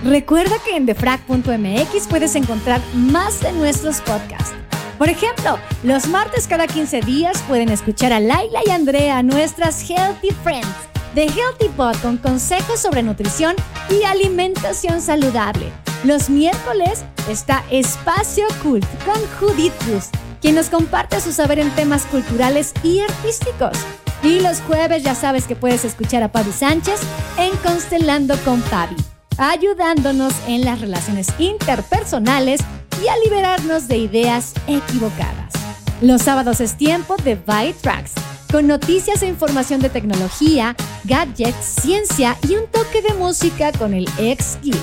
Recuerda 0.05 0.57
que 0.65 0.77
en 0.77 0.87
defrag.mx 0.87 2.07
puedes 2.09 2.35
encontrar 2.35 2.81
más 2.95 3.41
de 3.41 3.53
nuestros 3.53 4.01
podcasts. 4.01 4.53
Por 4.99 5.09
ejemplo, 5.09 5.59
los 5.83 6.07
martes 6.09 6.47
cada 6.47 6.67
15 6.67 7.01
días 7.01 7.43
pueden 7.49 7.71
escuchar 7.71 8.13
a 8.13 8.21
Laila 8.21 8.61
y 8.67 8.71
Andrea, 8.71 9.23
nuestras 9.23 9.89
Healthy 9.89 10.31
Friends 10.43 10.91
The 11.15 11.25
Healthy 11.25 11.69
Pot 11.77 12.01
con 12.03 12.19
consejos 12.19 12.81
sobre 12.81 13.03
nutrición 13.03 13.57
y 13.89 14.05
alimentación 14.05 15.01
saludable. 15.01 15.73
Los 16.05 16.31
miércoles 16.31 17.05
está 17.29 17.65
Espacio 17.71 18.47
Cult 18.63 18.87
con 19.05 19.19
Judith 19.39 19.73
Cruz, 19.85 20.09
quien 20.41 20.55
nos 20.55 20.69
comparte 20.69 21.21
su 21.21 21.33
saber 21.33 21.59
en 21.59 21.71
temas 21.73 22.07
culturales 22.07 22.73
y 22.85 23.01
artísticos. 23.01 23.77
Y 24.23 24.41
los 24.41 24.61
jueves 24.61 25.03
ya 25.03 25.15
sabes 25.15 25.47
que 25.47 25.57
puedes 25.57 25.85
escuchar 25.85 26.23
a 26.23 26.31
Pabi 26.31 26.53
Sánchez 26.53 27.01
en 27.39 27.57
Constelando 27.59 28.37
con 28.45 28.61
Pabi, 28.63 28.97
ayudándonos 29.41 30.35
en 30.47 30.67
las 30.67 30.81
relaciones 30.83 31.29
interpersonales 31.39 32.61
y 33.03 33.09
a 33.09 33.17
liberarnos 33.25 33.89
de 33.89 33.97
ideas 33.97 34.53
equivocadas. 34.67 35.55
Los 36.03 36.23
sábados 36.23 36.61
es 36.61 36.77
tiempo 36.77 37.17
de 37.25 37.37
Byte 37.37 37.81
Tracks 37.81 38.13
con 38.53 38.67
noticias 38.67 39.23
e 39.23 39.29
información 39.29 39.81
de 39.81 39.89
tecnología, 39.89 40.77
gadgets, 41.05 41.65
ciencia 41.65 42.37
y 42.47 42.57
un 42.57 42.67
toque 42.67 43.01
de 43.01 43.15
música 43.15 43.73
con 43.73 43.95
el 43.95 44.07
ex 44.19 44.59
Geek. 44.63 44.77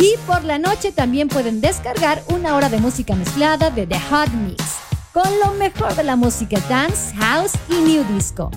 Y 0.00 0.14
por 0.26 0.42
la 0.42 0.58
noche 0.58 0.90
también 0.90 1.28
pueden 1.28 1.60
descargar 1.60 2.22
una 2.28 2.56
hora 2.56 2.68
de 2.68 2.78
música 2.78 3.14
mezclada 3.14 3.70
de 3.70 3.86
The 3.86 4.00
Hot 4.10 4.30
Mix, 4.32 4.78
con 5.12 5.30
lo 5.44 5.52
mejor 5.52 5.94
de 5.94 6.02
la 6.02 6.16
música 6.16 6.58
dance, 6.68 7.14
house 7.16 7.52
y 7.68 7.74
new 7.74 8.02
disco. 8.12 8.50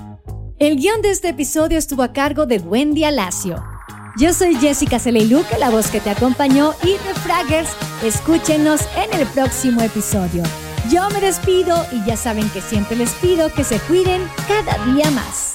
El 0.58 0.78
guion 0.78 1.02
de 1.04 1.12
este 1.12 1.30
episodio 1.30 1.78
estuvo 1.78 2.02
a 2.02 2.14
cargo 2.14 2.46
de 2.48 2.60
Wendy 2.60 3.04
Alacio. 3.04 3.75
Yo 4.18 4.34
soy 4.34 4.56
Jessica 4.56 4.98
Celeiluque, 4.98 5.58
la 5.60 5.70
voz 5.70 5.92
que 5.92 6.00
te 6.00 6.10
acompañó, 6.10 6.74
y 6.84 6.94
The 6.94 7.14
Fraggers. 7.22 7.70
Escúchenos 8.02 8.82
en 8.96 9.20
el 9.20 9.28
próximo 9.28 9.82
episodio. 9.82 10.42
Yo 10.90 11.10
me 11.10 11.20
despido 11.20 11.86
y 11.92 12.02
ya 12.06 12.16
saben 12.16 12.50
que 12.52 12.62
siempre 12.62 12.96
les 12.96 13.12
pido 13.16 13.52
que 13.52 13.66
se 13.66 13.78
cuiden 13.80 14.26
cada 14.48 14.86
día 14.86 15.12
más. 15.12 15.55